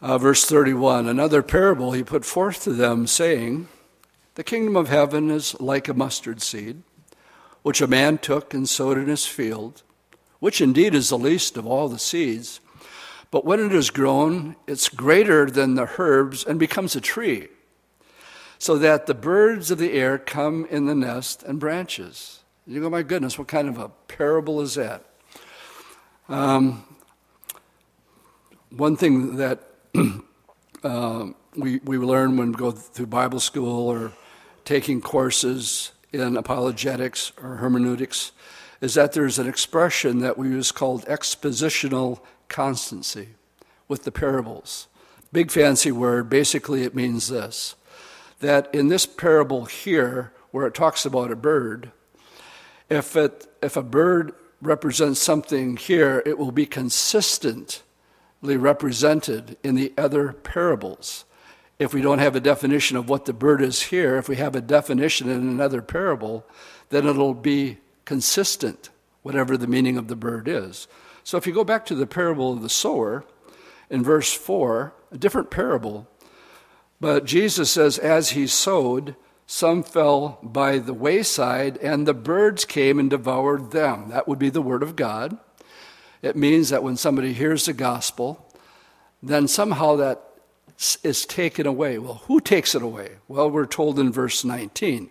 [0.00, 3.68] Uh, verse 31 Another parable he put forth to them, saying,
[4.36, 6.82] The kingdom of heaven is like a mustard seed,
[7.62, 9.82] which a man took and sowed in his field,
[10.38, 12.60] which indeed is the least of all the seeds.
[13.30, 17.48] But when it is grown, it's greater than the herbs and becomes a tree,
[18.58, 22.40] so that the birds of the air come in the nest and branches.
[22.66, 25.04] You go, my goodness, what kind of a parable is that?
[26.28, 26.84] Um,
[28.70, 29.60] one thing that
[30.84, 34.12] uh, we, we learn when we go through Bible school or
[34.64, 38.32] taking courses in apologetics or hermeneutics
[38.80, 43.28] is that there's an expression that we use called expositional constancy
[43.86, 44.88] with the parables.
[45.32, 47.74] Big fancy word, basically it means this
[48.40, 51.90] that in this parable here, where it talks about a bird,
[52.88, 54.32] if, it, if a bird
[54.62, 57.82] represents something here, it will be consistently
[58.42, 61.24] represented in the other parables.
[61.78, 64.56] If we don't have a definition of what the bird is here, if we have
[64.56, 66.44] a definition in another parable,
[66.88, 68.88] then it'll be consistent,
[69.22, 70.88] whatever the meaning of the bird is.
[71.28, 73.22] So if you go back to the parable of the sower
[73.90, 76.08] in verse 4, a different parable,
[77.02, 79.14] but Jesus says, As he sowed,
[79.46, 84.08] some fell by the wayside, and the birds came and devoured them.
[84.08, 85.36] That would be the word of God.
[86.22, 88.50] It means that when somebody hears the gospel,
[89.22, 90.22] then somehow that
[91.02, 91.98] is taken away.
[91.98, 93.16] Well, who takes it away?
[93.28, 95.10] Well, we're told in verse 19.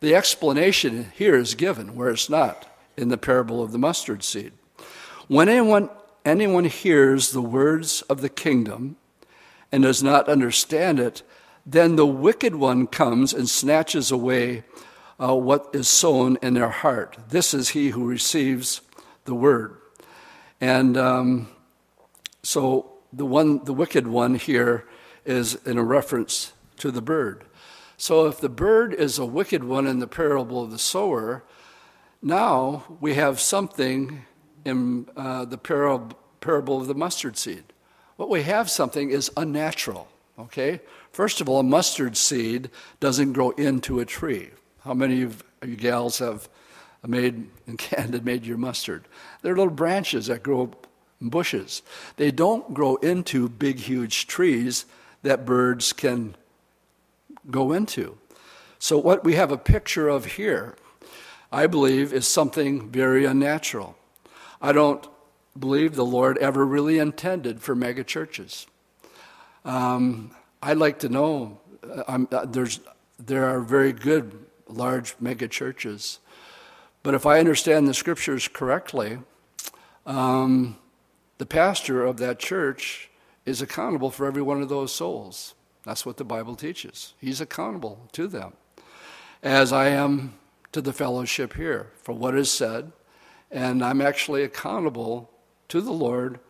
[0.00, 4.54] The explanation here is given, where it's not, in the parable of the mustard seed.
[5.28, 5.88] When anyone,
[6.24, 8.96] anyone hears the words of the kingdom
[9.70, 11.22] and does not understand it,
[11.64, 14.64] then the wicked one comes and snatches away
[15.20, 17.16] uh, what is sown in their heart.
[17.28, 18.80] This is he who receives
[19.24, 19.76] the word.
[20.60, 21.48] And um,
[22.42, 24.86] so the one, the wicked one here
[25.24, 27.44] is in a reference to the bird.
[27.96, 31.44] So if the bird is a wicked one in the parable of the sower,
[32.20, 34.24] now we have something
[34.64, 37.64] in uh, the parable, parable of the mustard seed.
[38.16, 40.80] What we have something is unnatural, okay?
[41.12, 42.70] First of all, a mustard seed
[43.00, 44.50] doesn't grow into a tree.
[44.84, 46.48] How many of you gals have
[47.06, 49.04] made in Canada made your mustard?
[49.42, 50.72] They're little branches that grow
[51.20, 51.82] bushes.
[52.16, 54.86] They don't grow into big, huge trees
[55.22, 56.34] that birds can
[57.50, 58.18] go into.
[58.78, 60.74] So, what we have a picture of here,
[61.52, 63.96] I believe, is something very unnatural.
[64.62, 65.04] I don't
[65.58, 68.66] believe the Lord ever really intended for megachurches.
[69.64, 70.30] Um,
[70.62, 71.58] I'd like to know.
[71.82, 72.78] Uh, uh, there's,
[73.18, 76.20] there are very good large mega churches,
[77.02, 79.18] but if I understand the scriptures correctly,
[80.06, 80.78] um,
[81.38, 83.10] the pastor of that church
[83.44, 85.54] is accountable for every one of those souls.
[85.82, 87.14] That's what the Bible teaches.
[87.20, 88.52] He's accountable to them,
[89.42, 90.34] as I am
[90.70, 92.92] to the fellowship here for what is said,
[93.52, 95.30] and I'm actually accountable
[95.68, 96.40] to the Lord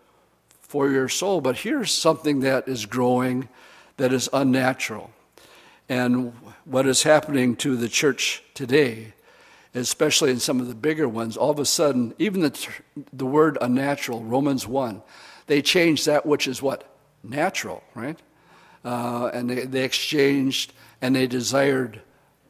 [0.60, 1.40] for your soul.
[1.40, 3.48] But here's something that is growing
[3.96, 5.10] that is unnatural.
[5.88, 6.32] And
[6.64, 9.12] what is happening to the church today,
[9.74, 12.68] especially in some of the bigger ones, all of a sudden, even the,
[13.12, 15.02] the word unnatural, Romans 1,
[15.48, 16.88] they changed that which is what?
[17.22, 18.18] Natural, right?
[18.84, 22.00] Uh, and they, they exchanged and they desired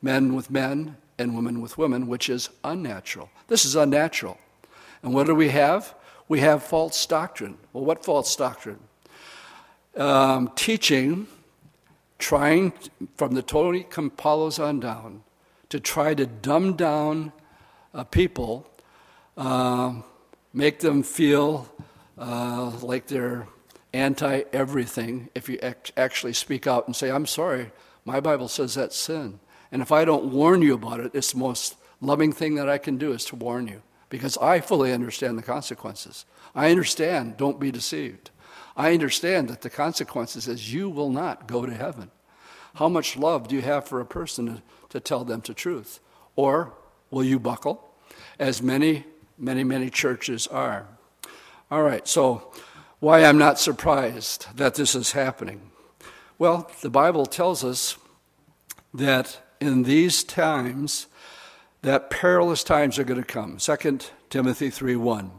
[0.03, 3.31] men with men and women with women, which is unnatural.
[3.49, 4.39] This is unnatural.
[5.03, 5.95] And what do we have?
[6.29, 7.59] We have false doctrine.
[7.73, 8.79] Well, what false doctrine?
[9.97, 11.27] um, teaching
[12.19, 12.73] trying
[13.17, 15.23] from the Tony Campolo's on down
[15.69, 17.33] to try to dumb down
[17.95, 18.67] uh, people,
[19.37, 19.95] uh,
[20.53, 21.73] make them feel
[22.19, 23.47] uh, like they're
[23.93, 27.73] anti everything if you act- actually speak out and say, I'm sorry,
[28.05, 29.41] my Bible says that's sin.
[29.73, 32.79] And if I don't warn you about it, it's the most loving thing that I
[32.79, 36.27] can do is to warn you because I fully understand the consequences.
[36.55, 38.31] I understand, don't be deceived.
[38.77, 42.11] I understand that the consequences is you will not go to heaven.
[42.75, 46.01] How much love do you have for a person to, to tell them the truth?
[46.37, 46.75] Or
[47.11, 47.91] will you buckle,
[48.39, 49.05] as many,
[49.39, 50.87] many, many churches are?
[51.71, 52.53] All right, so
[52.99, 55.71] why I'm not surprised that this is happening.
[56.39, 57.97] Well, the Bible tells us
[58.95, 61.07] that in these times,
[61.83, 63.59] that perilous times are going to come.
[63.59, 63.99] 2
[64.31, 65.31] Timothy 3 1.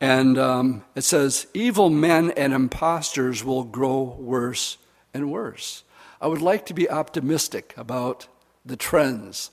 [0.00, 4.76] And um, it says, evil men and impostors will grow worse
[5.12, 5.84] and worse.
[6.20, 8.26] I would like to be optimistic about
[8.64, 9.50] the trends,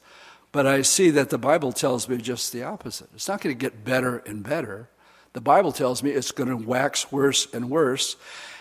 [0.51, 3.09] but I see that the Bible tells me just the opposite.
[3.13, 4.89] It's not going to get better and better.
[5.33, 8.15] The Bible tells me it's going to wax worse and worse,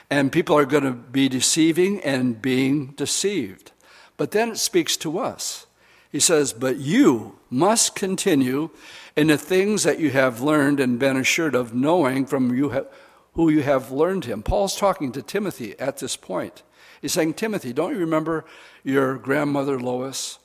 [0.09, 3.73] and people are going to be deceiving and being deceived.
[4.21, 5.65] But then it speaks to us.
[6.13, 8.69] He says, But you must continue
[9.17, 12.87] in the things that you have learned and been assured of, knowing from you
[13.33, 14.43] who you have learned him.
[14.43, 16.63] Paul's talking to Timothy at this point.
[17.01, 18.45] He's saying, Timothy, don't you remember
[18.85, 20.39] your grandmother Lois?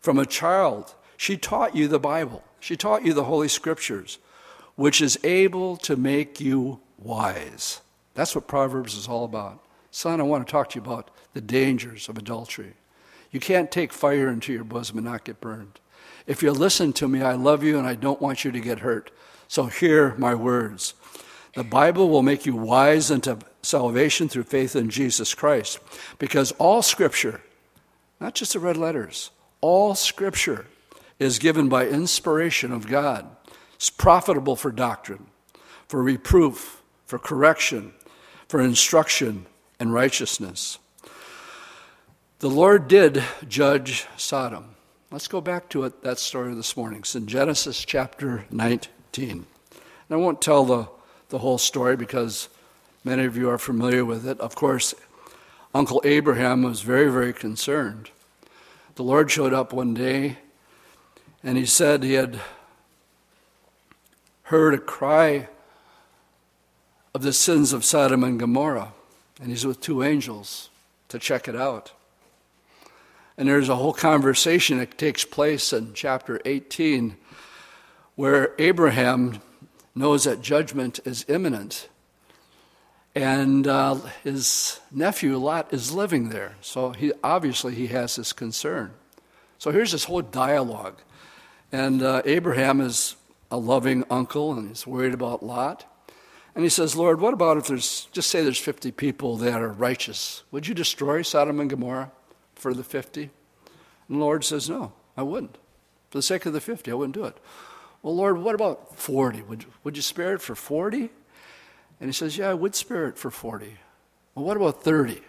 [0.00, 4.16] From a child, she taught you the Bible, she taught you the Holy Scriptures,
[4.74, 7.82] which is able to make you wise.
[8.14, 9.62] That's what Proverbs is all about.
[9.90, 12.72] Son, I want to talk to you about the dangers of adultery.
[13.30, 15.80] You can't take fire into your bosom and not get burned.
[16.26, 18.80] If you listen to me, I love you and I don't want you to get
[18.80, 19.10] hurt.
[19.48, 20.94] So hear my words.
[21.54, 25.78] The Bible will make you wise unto salvation through faith in Jesus Christ.
[26.18, 27.40] Because all Scripture,
[28.20, 30.66] not just the red letters, all Scripture
[31.18, 33.28] is given by inspiration of God.
[33.74, 35.26] It's profitable for doctrine,
[35.88, 37.92] for reproof, for correction,
[38.48, 39.46] for instruction
[39.80, 40.78] and righteousness.
[42.40, 44.76] The Lord did judge Sodom.
[45.10, 47.00] Let's go back to it, that story this morning.
[47.00, 49.30] It's in Genesis chapter 19.
[49.30, 49.44] And
[50.08, 50.86] I won't tell the,
[51.30, 52.48] the whole story because
[53.02, 54.38] many of you are familiar with it.
[54.38, 54.94] Of course,
[55.74, 58.10] Uncle Abraham was very, very concerned.
[58.94, 60.38] The Lord showed up one day
[61.42, 62.38] and he said he had
[64.44, 65.48] heard a cry
[67.12, 68.92] of the sins of Sodom and Gomorrah,
[69.40, 70.70] and he's with two angels
[71.08, 71.94] to check it out.
[73.38, 77.16] And there's a whole conversation that takes place in chapter 18
[78.16, 79.40] where Abraham
[79.94, 81.88] knows that judgment is imminent.
[83.14, 86.56] And uh, his nephew Lot is living there.
[86.60, 88.92] So he, obviously he has this concern.
[89.58, 91.00] So here's this whole dialogue.
[91.70, 93.14] And uh, Abraham is
[93.52, 95.84] a loving uncle and he's worried about Lot.
[96.56, 99.68] And he says, Lord, what about if there's, just say there's 50 people that are
[99.68, 100.42] righteous?
[100.50, 102.10] Would you destroy Sodom and Gomorrah?
[102.58, 103.22] For the 50?
[103.22, 103.30] And
[104.08, 105.56] the Lord says, No, I wouldn't.
[106.10, 107.36] For the sake of the 50, I wouldn't do it.
[108.02, 109.42] Well, Lord, what about 40?
[109.42, 111.10] Would, would you spare it for 40?
[112.00, 113.76] And he says, Yeah, I would spare it for 40.
[114.34, 115.20] Well, what about 30?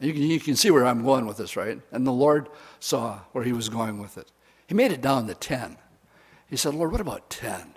[0.00, 1.80] You can, you can see where I'm going with this, right?
[1.92, 2.48] And the Lord
[2.80, 4.30] saw where he was going with it.
[4.66, 5.76] He made it down to 10.
[6.48, 7.74] He said, Lord, what about 10?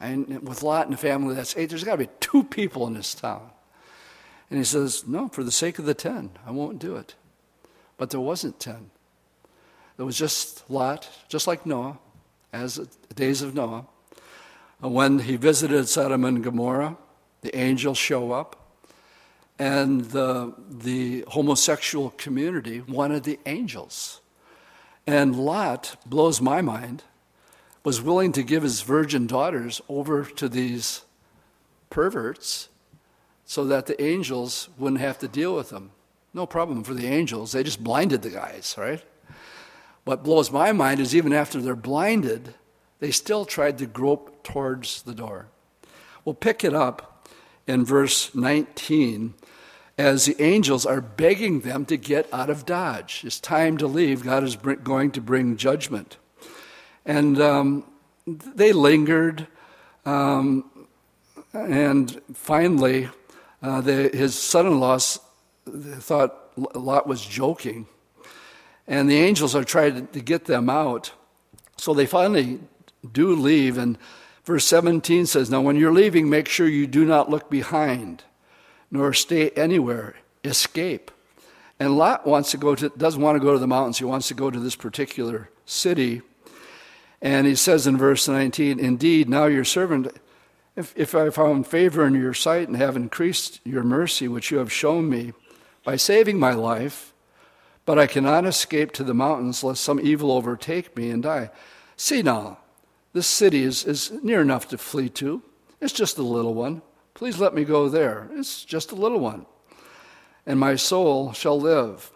[0.00, 1.70] And with Lot and the family, that's eight.
[1.70, 3.50] There's got to be two people in this town.
[4.50, 7.14] And he says, No, for the sake of the 10, I won't do it.
[7.96, 8.90] But there wasn't ten.
[9.96, 11.98] There was just Lot, just like Noah,
[12.52, 13.86] as the days of Noah.
[14.82, 16.96] And When he visited Sodom and Gomorrah,
[17.40, 18.56] the angels show up,
[19.58, 24.20] and the, the homosexual community wanted the angels.
[25.06, 27.04] And Lot, blows my mind,
[27.84, 31.04] was willing to give his virgin daughters over to these
[31.88, 32.68] perverts
[33.44, 35.92] so that the angels wouldn't have to deal with them.
[36.36, 37.52] No problem for the angels.
[37.52, 39.02] They just blinded the guys, right?
[40.04, 42.52] What blows my mind is even after they're blinded,
[43.00, 45.48] they still tried to grope towards the door.
[46.26, 47.26] We'll pick it up
[47.66, 49.32] in verse 19
[49.96, 53.22] as the angels are begging them to get out of Dodge.
[53.24, 54.22] It's time to leave.
[54.22, 56.18] God is going to bring judgment.
[57.06, 57.84] And um,
[58.26, 59.46] they lingered,
[60.04, 60.86] um,
[61.54, 63.08] and finally,
[63.62, 64.98] uh, the, his son in law
[65.66, 67.86] thought Lot was joking.
[68.86, 71.12] And the angels are trying to get them out.
[71.76, 72.60] So they finally
[73.12, 73.78] do leave.
[73.78, 73.98] And
[74.44, 78.24] verse 17 says, Now when you're leaving, make sure you do not look behind,
[78.90, 80.16] nor stay anywhere.
[80.44, 81.10] Escape.
[81.78, 83.98] And Lot wants to go to, doesn't want to go to the mountains.
[83.98, 86.22] He wants to go to this particular city.
[87.20, 90.16] And he says in verse 19, Indeed, now your servant,
[90.76, 94.58] if, if I found favor in your sight and have increased your mercy, which you
[94.58, 95.32] have shown me,
[95.86, 97.14] by saving my life,
[97.84, 101.48] but I cannot escape to the mountains lest some evil overtake me and die.
[101.96, 102.58] See now,
[103.12, 105.42] this city is, is near enough to flee to.
[105.80, 106.82] It's just a little one.
[107.14, 108.28] Please let me go there.
[108.32, 109.46] It's just a little one.
[110.44, 112.10] And my soul shall live.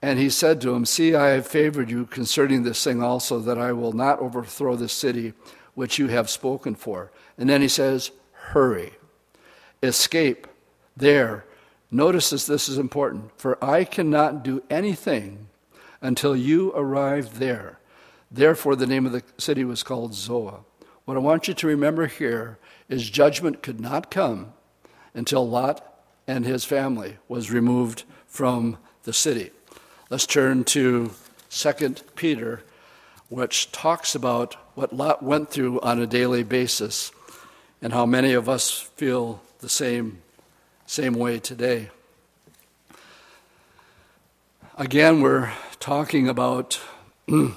[0.00, 3.58] And he said to him, See, I have favored you concerning this thing also, that
[3.58, 5.32] I will not overthrow the city
[5.74, 7.10] which you have spoken for.
[7.36, 8.92] And then he says, Hurry,
[9.82, 10.46] escape
[10.96, 11.46] there
[11.94, 13.38] Notice this, this is important.
[13.38, 15.48] For I cannot do anything
[16.00, 17.78] until you arrive there.
[18.30, 20.64] Therefore, the name of the city was called Zoar.
[21.04, 24.54] What I want you to remember here is judgment could not come
[25.12, 25.86] until Lot
[26.26, 29.50] and his family was removed from the city.
[30.08, 31.10] Let's turn to
[31.50, 31.72] 2
[32.16, 32.62] Peter,
[33.28, 37.12] which talks about what Lot went through on a daily basis
[37.82, 40.22] and how many of us feel the same
[40.92, 41.88] same way today.
[44.76, 46.78] Again, we're talking about
[47.26, 47.56] the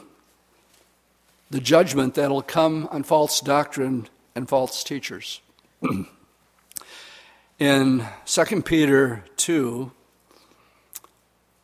[1.59, 5.41] judgment that'll come on false doctrine and false teachers.
[7.59, 9.91] In 2 Peter 2,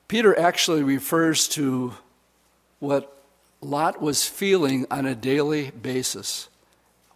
[0.10, 1.94] Peter actually refers to
[2.80, 3.24] what
[3.62, 6.50] Lot was feeling on a daily basis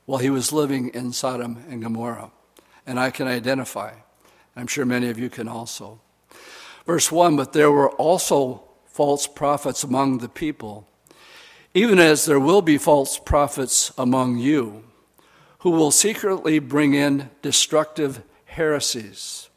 [0.06, 2.32] while he was living in Sodom and Gomorrah.
[2.88, 3.95] And I can identify.
[4.56, 5.99] I'm sure many of you can also.
[6.86, 10.88] Verse 1 But there were also false prophets among the people,
[11.74, 14.84] even as there will be false prophets among you,
[15.60, 19.49] who will secretly bring in destructive heresies,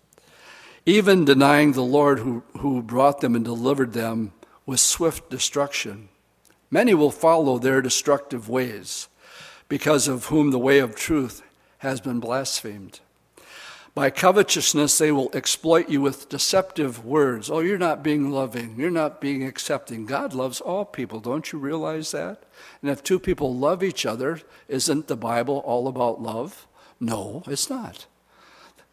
[0.85, 4.33] even denying the Lord who, who brought them and delivered them
[4.67, 6.09] with swift destruction.
[6.71, 9.09] Many will follow their destructive ways,
[9.69, 11.43] because of whom the way of truth
[11.79, 13.01] has been blasphemed.
[13.95, 17.51] By covetousness, they will exploit you with deceptive words.
[17.51, 18.77] Oh, you're not being loving.
[18.79, 20.07] You're not being accepting.
[20.07, 21.21] God loves all people.
[21.21, 22.45] Don't you realize that?
[22.81, 26.67] And if two people love each other, isn't the Bible all about love?
[27.01, 28.07] No, it's not.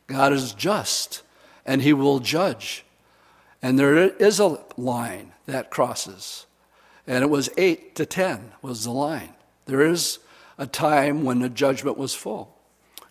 [0.08, 1.22] God is just,
[1.66, 2.86] and He will judge.
[3.62, 6.46] And there is a line that crosses.
[7.08, 9.36] And it was 8 to 10 was the line.
[9.66, 10.20] There is
[10.58, 12.55] a time when the judgment was full.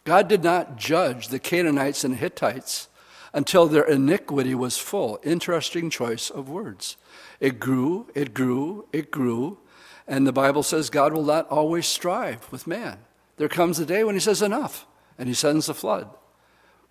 [0.05, 2.88] God did not judge the Canaanites and Hittites
[3.32, 5.18] until their iniquity was full.
[5.22, 6.96] Interesting choice of words.
[7.40, 9.59] It grew, it grew, it grew,
[10.07, 12.98] and the Bible says God will not always strive with man.
[13.36, 14.86] There comes a day when he says enough,
[15.18, 16.09] and he sends the flood.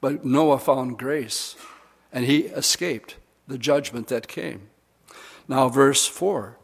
[0.02, 1.56] But Noah found grace,
[2.12, 3.16] and he escaped
[3.48, 4.70] the judgment that came.
[5.48, 6.58] Now, verse 4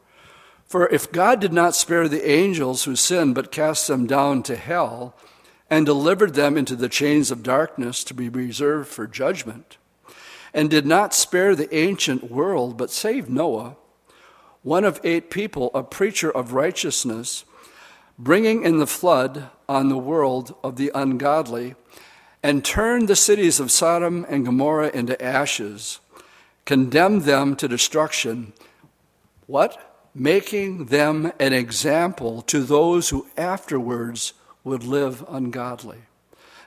[0.65, 4.55] For if God did not spare the angels who sinned, but cast them down to
[4.55, 5.15] hell,
[5.69, 9.77] and delivered them into the chains of darkness to be reserved for judgment,
[10.53, 13.75] and did not spare the ancient world, but saved Noah,
[14.63, 17.45] one of eight people, a preacher of righteousness,
[18.17, 21.75] bringing in the flood on the world of the ungodly,
[22.41, 25.99] and turned the cities of Sodom and Gomorrah into ashes,
[26.65, 28.53] condemned them to destruction.
[29.45, 30.09] What?
[30.15, 34.33] Making them an example to those who afterwards
[34.69, 35.99] would live ungodly.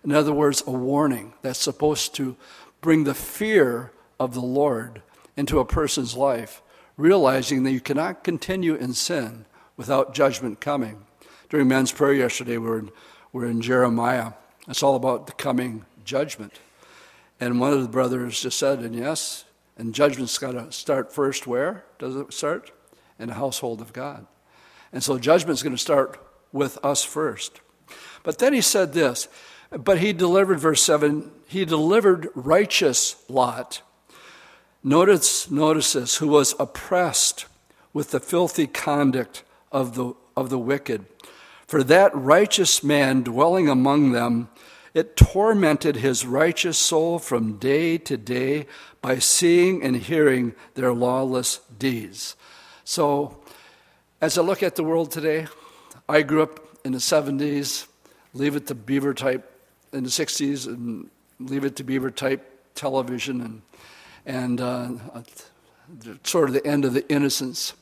[0.05, 2.37] In other words, a warning that's supposed to
[2.81, 5.03] bring the fear of the Lord
[5.37, 6.63] into a person's life,
[6.97, 9.47] realizing that you cannot continue in sin
[9.77, 11.07] without judgment coming.
[11.49, 12.91] During men's prayer yesterday, we we're in,
[13.33, 14.33] we are in Jeremiah.
[14.69, 16.59] It's all about the coming judgment.
[17.41, 19.45] And one of the brothers just said, and yes,
[19.79, 21.85] and judgment's got to start first where?
[21.99, 22.73] Does it start?
[23.19, 24.27] In the household of God.
[24.93, 26.21] And so judgment's going to start
[26.53, 27.62] with us first.
[28.23, 29.29] But then he said this,
[29.71, 33.83] but he delivered, verse 7, he delivered righteous Lot.
[34.85, 37.47] Notice, notice this, who was oppressed
[37.93, 41.07] with the filthy conduct of the, of the wicked.
[41.67, 44.49] For that righteous man dwelling among them,
[44.93, 48.67] it tormented his righteous soul from day to day
[49.01, 52.37] by seeing and hearing their lawless deeds.
[52.85, 53.39] So,
[54.21, 55.47] as I look at the world today,
[56.09, 57.87] I grew up in the 70s
[58.35, 59.49] leave it to beaver type
[59.93, 63.63] in the 60s and leave it to beaver type television and,
[64.25, 65.23] and uh,
[66.25, 67.75] sort of the end of the innocence.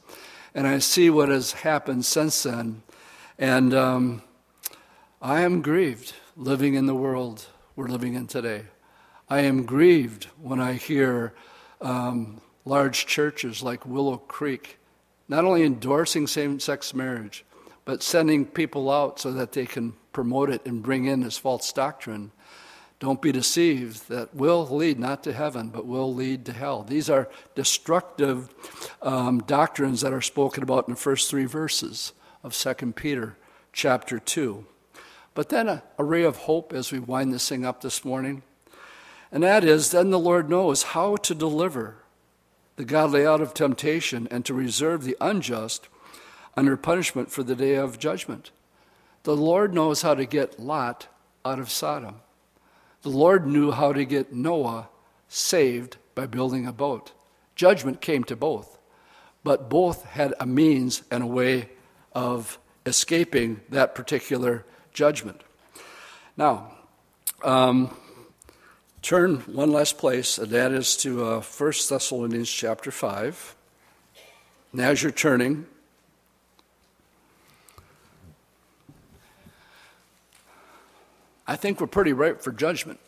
[0.55, 2.83] And I see what has happened since then.
[3.39, 4.23] And um,
[5.23, 7.47] I am grieved living in the world
[7.77, 8.65] we're living in today.
[9.29, 11.35] I am grieved when I hear
[11.81, 14.79] um, large churches like Willow Creek,
[15.29, 17.45] not only endorsing same sex marriage,
[17.85, 21.73] but sending people out so that they can promote it and bring in this false
[21.73, 22.33] doctrine.
[22.99, 26.83] Don't be deceived that will lead not to heaven, but will lead to hell.
[26.83, 28.51] These are destructive
[29.01, 33.37] um, doctrines that are spoken about in the first three verses of 2 Peter
[33.73, 34.67] chapter 2.
[35.35, 38.43] But then a, a ray of hope as we wind this thing up this morning.
[39.33, 41.97] And that is, then the Lord knows how to deliver
[42.77, 45.89] the godly out of temptation and to reserve the unjust
[46.57, 48.51] under punishment for the day of judgment.
[49.23, 51.09] The Lord knows how to get Lot
[51.45, 52.17] out of Sodom.
[53.03, 54.89] The Lord knew how to get Noah
[55.29, 57.13] saved by building a boat.
[57.55, 58.79] Judgment came to both,
[59.45, 61.69] but both had a means and a way
[62.13, 65.43] of escaping that particular judgment.
[66.37, 66.73] Now,
[67.43, 67.95] um,
[69.03, 73.57] turn one last place, and that is to uh, 1 Thessalonians chapter 5.
[74.73, 75.67] And as you're turning,
[81.47, 83.01] I think we're pretty ripe for judgment.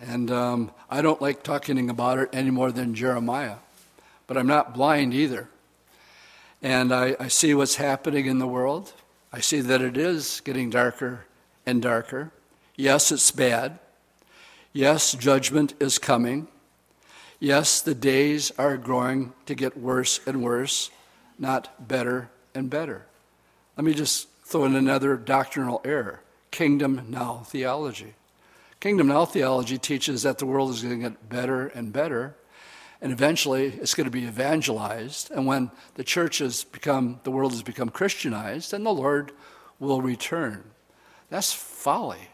[0.00, 3.56] And um, I don't like talking about it any more than Jeremiah,
[4.26, 5.48] but I'm not blind either.
[6.62, 8.92] And I, I see what's happening in the world.
[9.32, 11.26] I see that it is getting darker
[11.66, 12.32] and darker.
[12.76, 13.78] Yes, it's bad.
[14.72, 16.48] Yes, judgment is coming.
[17.38, 20.90] Yes, the days are growing to get worse and worse,
[21.38, 23.06] not better and better.
[23.76, 26.20] Let me just throw in another doctrinal error
[26.54, 28.14] kingdom now theology.
[28.78, 32.36] Kingdom now theology teaches that the world is going to get better and better,
[33.00, 35.32] and eventually it's going to be evangelized.
[35.32, 39.32] And when the church has become, the world has become Christianized, then the Lord
[39.80, 40.62] will return.
[41.28, 42.28] That's folly.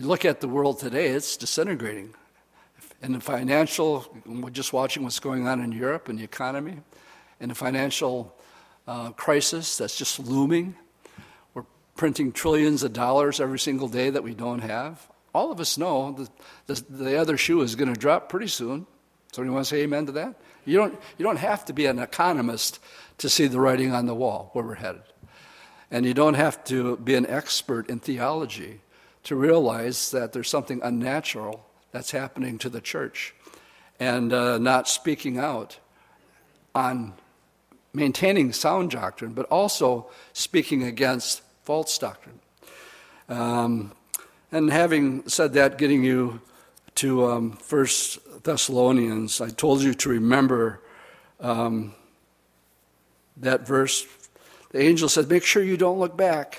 [0.00, 2.14] Look at the world today, it's disintegrating.
[3.00, 6.78] In the financial, we're just watching what's going on in Europe and the economy,
[7.38, 8.36] in the financial
[8.88, 10.74] uh, crisis that's just looming
[12.00, 15.06] printing trillions of dollars every single day that we don't have.
[15.34, 16.30] All of us know that
[16.66, 18.86] the, the other shoe is going to drop pretty soon.
[19.32, 20.40] So, you want to say amen to that?
[20.64, 22.78] You don't, you don't have to be an economist
[23.18, 25.02] to see the writing on the wall where we're headed.
[25.90, 28.80] And you don't have to be an expert in theology
[29.24, 33.34] to realize that there's something unnatural that's happening to the church
[33.98, 35.76] and uh, not speaking out
[36.74, 37.12] on
[37.92, 42.40] maintaining sound doctrine, but also speaking against false doctrine.
[43.28, 43.92] Um,
[44.52, 46.40] and having said that, getting you
[46.96, 50.80] to um, First Thessalonians, I told you to remember
[51.38, 51.94] um,
[53.36, 54.06] that verse.
[54.70, 56.58] The angel said, Make sure you don't look back.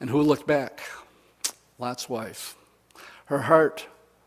[0.00, 0.80] And who looked back?
[1.78, 2.56] Lot's wife.
[3.26, 3.86] Her heart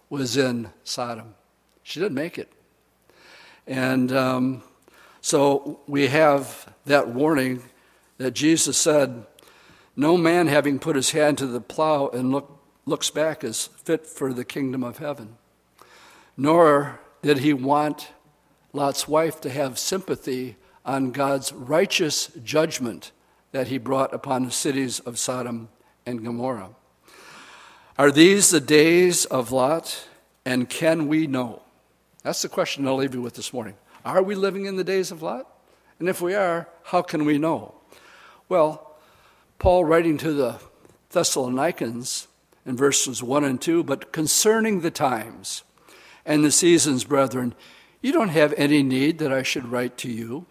[0.09, 1.35] was in Sodom.
[1.83, 2.51] She didn't make it.
[3.67, 4.63] And um,
[5.21, 7.61] so we have that warning
[8.17, 9.25] that Jesus said,
[9.97, 14.05] no man, having put his hand to the plow and look, looks back, is fit
[14.05, 15.37] for the kingdom of heaven.
[16.37, 18.09] Nor did he want
[18.73, 23.11] Lot's wife to have sympathy on God's righteous judgment
[23.51, 25.69] that he brought upon the cities of Sodom
[26.05, 26.69] and Gomorrah.
[27.97, 30.07] Are these the days of Lot,
[30.45, 31.63] and can we know?
[32.21, 33.73] That's the question I'll leave you with this morning.
[34.05, 35.47] Are we living in the days of Lot?
[35.99, 37.73] And if we are, how can we know?
[38.47, 38.86] Well,
[39.59, 40.59] Paul writing to the
[41.09, 42.27] Thessalonians
[42.65, 45.63] in verses 1 and 2, but concerning the times
[46.25, 47.55] and the seasons, brethren,
[48.01, 50.45] you don't have any need that I should write to you.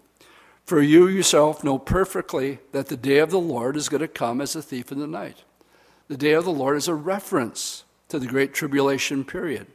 [0.64, 4.40] For you yourself know perfectly that the day of the Lord is going to come
[4.40, 5.44] as a thief in the night.
[6.08, 9.68] The day of the Lord is a reference to the Great Tribulation period.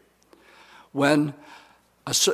[0.91, 1.33] When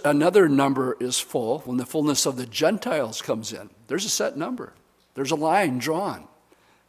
[0.03, 4.35] another number is full, when the fullness of the Gentiles comes in, there's a set
[4.35, 4.73] number,
[5.13, 6.27] there's a line drawn.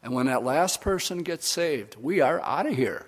[0.03, 3.07] And when that last person gets saved, we are out of here.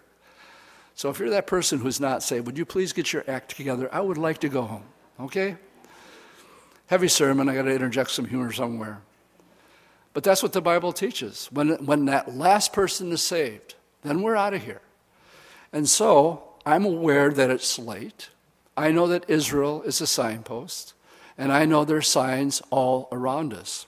[0.94, 3.88] So if you're that person who's not saved, would you please get your act together?
[3.92, 4.84] I would like to go home,
[5.20, 5.56] okay?
[6.88, 9.00] Heavy sermon, I got to interject some humor somewhere.
[10.12, 11.48] But that's what the Bible teaches.
[11.52, 14.82] When, when that last person is saved, then we're out of here.
[15.72, 18.28] And so I'm aware that it's late.
[18.76, 20.94] I know that Israel is a signpost,
[21.38, 23.86] and I know there are signs all around us.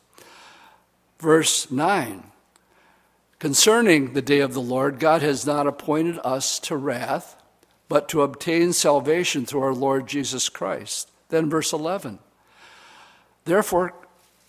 [1.18, 2.31] Verse 9
[3.42, 7.34] Concerning the day of the Lord, God has not appointed us to wrath,
[7.88, 11.10] but to obtain salvation through our Lord Jesus Christ.
[11.28, 12.20] Then, verse 11
[13.44, 13.94] Therefore,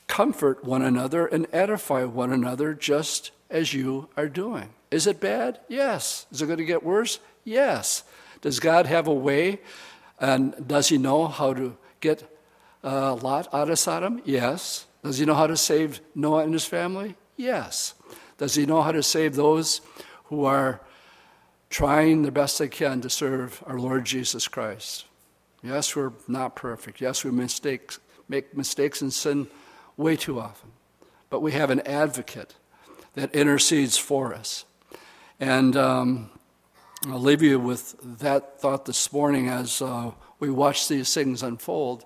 [0.06, 4.70] comfort one another and edify one another just as you are doing.
[4.91, 5.60] Is it bad?
[5.68, 6.28] Yes.
[6.32, 7.18] Is it going to get worse?
[7.44, 8.04] Yes.
[8.41, 9.60] Does God have a way
[10.20, 12.32] and does He know how to get
[12.84, 14.22] uh, Lot out of Sodom?
[14.24, 14.86] Yes.
[15.04, 17.16] Does he know how to save Noah and his family?
[17.36, 17.96] Yes.
[18.38, 19.82] Does he know how to save those
[20.26, 20.82] who are
[21.70, 25.06] trying the best they can to serve our Lord Jesus Christ?
[25.64, 27.00] Yes, we're not perfect.
[27.00, 29.48] Yes, we make mistakes and sin
[29.96, 30.72] way too often.
[31.30, 32.56] But we have an advocate
[33.14, 34.66] that intercedes for us.
[35.40, 36.30] And um,
[37.08, 42.06] I'll leave you with that thought this morning as uh, we watch these things unfold.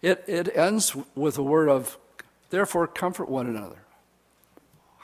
[0.00, 1.98] It, it ends with a word of,
[2.50, 3.81] therefore, comfort one another.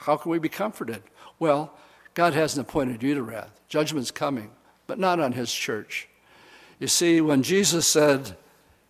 [0.08, 1.02] How can we be comforted?
[1.38, 1.74] Well,
[2.14, 3.60] God hasn't appointed you to wrath.
[3.68, 4.52] Judgment's coming,
[4.86, 6.08] but not on his church.
[6.78, 8.34] You see, when Jesus said,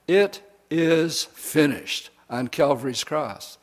[0.07, 3.59] It is finished on Calvary's cross,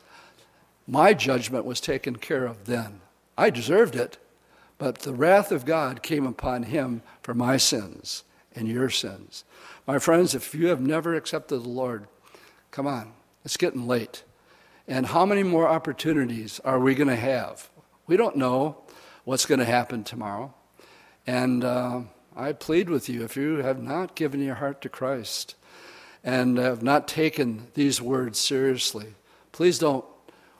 [0.86, 3.00] my judgment was taken care of then.
[3.38, 4.18] I deserved it,
[4.76, 8.22] but the wrath of God came upon him for my sins
[8.54, 9.44] and your sins.
[9.86, 12.06] My friends, if you have never accepted the Lord,
[12.70, 13.14] come on,
[13.46, 14.24] it's getting late.
[14.88, 17.68] And how many more opportunities are we going to have?
[18.06, 18.78] We don't know
[19.24, 20.54] what's going to happen tomorrow.
[21.26, 22.02] And uh,
[22.36, 25.56] I plead with you if you have not given your heart to Christ
[26.22, 29.14] and have not taken these words seriously,
[29.50, 30.04] please don't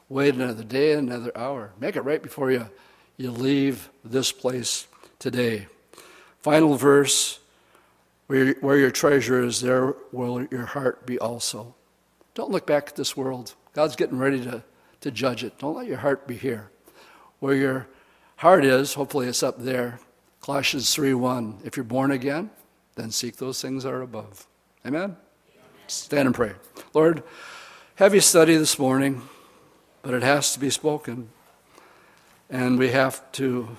[0.08, 1.72] wait another day, another hour.
[1.78, 2.68] Make it right before you,
[3.16, 4.88] you leave this place
[5.20, 5.66] today.
[6.40, 7.38] Final verse
[8.26, 11.74] where, where your treasure is, there will your heart be also.
[12.34, 13.54] Don't look back at this world.
[13.76, 14.64] God's getting ready to,
[15.02, 15.56] to judge it.
[15.58, 16.70] Don't let your heart be here.
[17.38, 17.86] Where your
[18.36, 20.00] heart is, hopefully it's up there.
[20.40, 21.64] Colossians 3:1.
[21.64, 22.50] If you're born again,
[22.96, 24.48] then seek those things that are above.
[24.84, 25.16] Amen?
[25.86, 26.54] Stand and pray.
[26.92, 27.22] Lord,
[27.94, 29.22] heavy study this morning
[30.06, 31.28] but it has to be spoken.
[32.48, 33.76] And we have to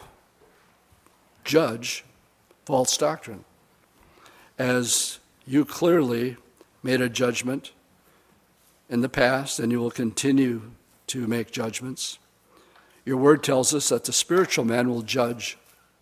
[1.46, 2.04] judge
[2.66, 3.46] false doctrine.
[4.60, 6.36] As you clearly
[6.84, 7.72] made a judgment
[8.90, 10.72] in the past, and you will continue
[11.08, 12.20] to make judgments.
[13.06, 15.58] Your word tells us that the spiritual man will judge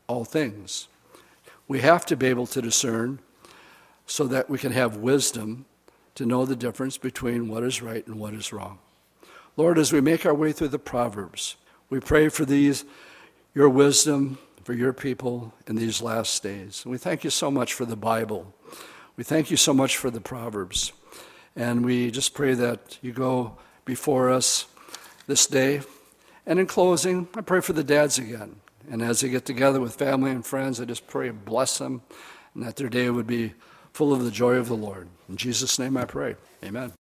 [0.07, 0.87] all things.
[1.67, 3.19] We have to be able to discern
[4.05, 5.65] so that we can have wisdom
[6.15, 8.79] to know the difference between what is right and what is wrong.
[9.57, 11.55] Lord, as we make our way through the Proverbs,
[11.89, 12.85] we pray for these,
[13.53, 16.81] your wisdom for your people in these last days.
[16.83, 18.53] And we thank you so much for the Bible.
[19.15, 20.91] We thank you so much for the Proverbs.
[21.55, 24.65] And we just pray that you go before us
[25.27, 25.81] this day.
[26.45, 28.57] And in closing, I pray for the dads again.
[28.89, 32.01] And as they get together with family and friends, I just pray and bless them
[32.53, 33.53] and that their day would be
[33.93, 35.07] full of the joy of the Lord.
[35.29, 36.35] In Jesus' name I pray.
[36.63, 36.93] Amen.